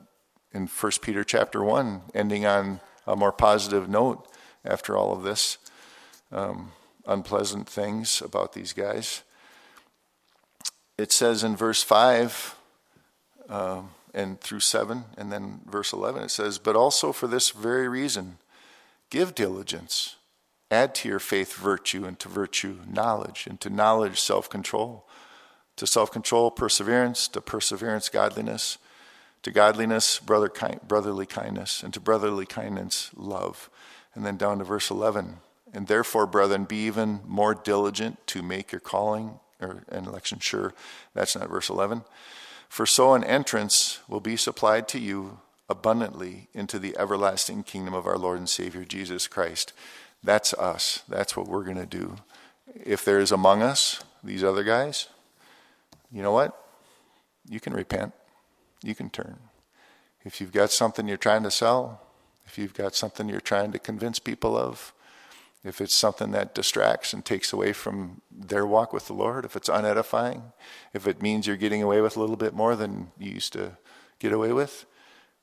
[0.52, 4.26] in 1 Peter chapter 1, ending on a more positive note
[4.64, 5.58] after all of this,
[6.32, 6.72] um,
[7.06, 9.22] unpleasant things about these guys.
[10.98, 12.56] It says in verse 5,
[13.48, 17.86] um, and through 7 and then verse 11 it says but also for this very
[17.88, 18.38] reason
[19.10, 20.16] give diligence
[20.70, 25.06] add to your faith virtue and to virtue knowledge and to knowledge self-control
[25.76, 28.78] to self-control perseverance to perseverance godliness
[29.46, 30.50] to godliness, brother,
[30.88, 33.70] brotherly kindness, and to brotherly kindness, love.
[34.12, 35.36] And then down to verse 11.
[35.72, 40.74] And therefore, brethren, be even more diligent to make your calling or an election sure.
[41.14, 42.02] That's not verse 11.
[42.76, 48.06] For so an entrance will be supplied to you abundantly into the everlasting kingdom of
[48.06, 49.72] our Lord and Savior Jesus Christ.
[50.22, 51.02] That's us.
[51.08, 52.16] That's what we're going to do.
[52.74, 55.08] If there is among us these other guys,
[56.12, 56.54] you know what?
[57.48, 58.12] You can repent.
[58.82, 59.38] You can turn.
[60.22, 62.02] If you've got something you're trying to sell,
[62.44, 64.92] if you've got something you're trying to convince people of,
[65.66, 69.56] if it's something that distracts and takes away from their walk with the Lord, if
[69.56, 70.52] it's unedifying,
[70.92, 73.76] if it means you're getting away with a little bit more than you used to
[74.18, 74.86] get away with,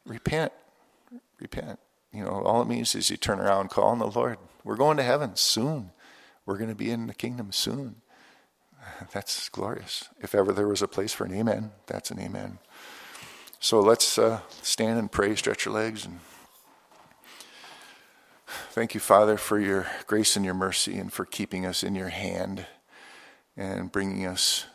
[0.05, 0.53] repent.
[1.39, 1.79] Repent.
[2.11, 4.37] You know, all it means is you turn around, call on the Lord.
[4.63, 5.91] We're going to heaven soon.
[6.45, 8.01] We're going to be in the kingdom soon.
[9.11, 10.09] That's glorious.
[10.21, 12.59] If ever there was a place for an amen, that's an amen.
[13.59, 16.19] So let's uh, stand and pray, stretch your legs, and
[18.71, 22.09] Thank you, Father, for your grace and your mercy and for keeping us in your
[22.09, 22.65] hand
[23.55, 24.65] and bringing us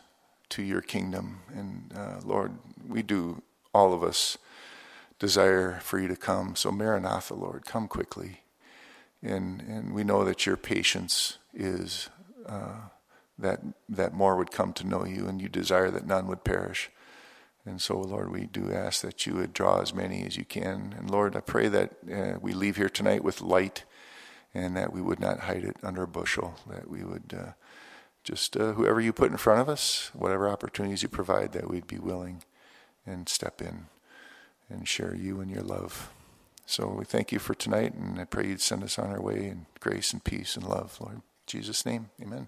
[0.49, 1.41] to your kingdom.
[1.53, 2.53] And uh, Lord,
[2.87, 3.41] we do,
[3.73, 4.37] all of us,
[5.19, 6.55] desire for you to come.
[6.55, 8.41] So, Maranatha, Lord, come quickly.
[9.21, 12.09] And, and we know that your patience is
[12.45, 12.87] uh,
[13.37, 13.59] that,
[13.89, 16.89] that more would come to know you, and you desire that none would perish.
[17.69, 20.95] And so, Lord, we do ask that you would draw as many as you can.
[20.97, 23.85] And Lord, I pray that uh, we leave here tonight with light
[24.55, 27.51] and that we would not hide it under a bushel, that we would uh,
[28.23, 31.85] just, uh, whoever you put in front of us, whatever opportunities you provide, that we'd
[31.85, 32.43] be willing
[33.05, 33.85] and step in
[34.67, 36.11] and share you and your love.
[36.65, 39.45] So we thank you for tonight, and I pray you'd send us on our way
[39.47, 41.17] in grace and peace and love, Lord.
[41.17, 42.47] In Jesus' name, amen.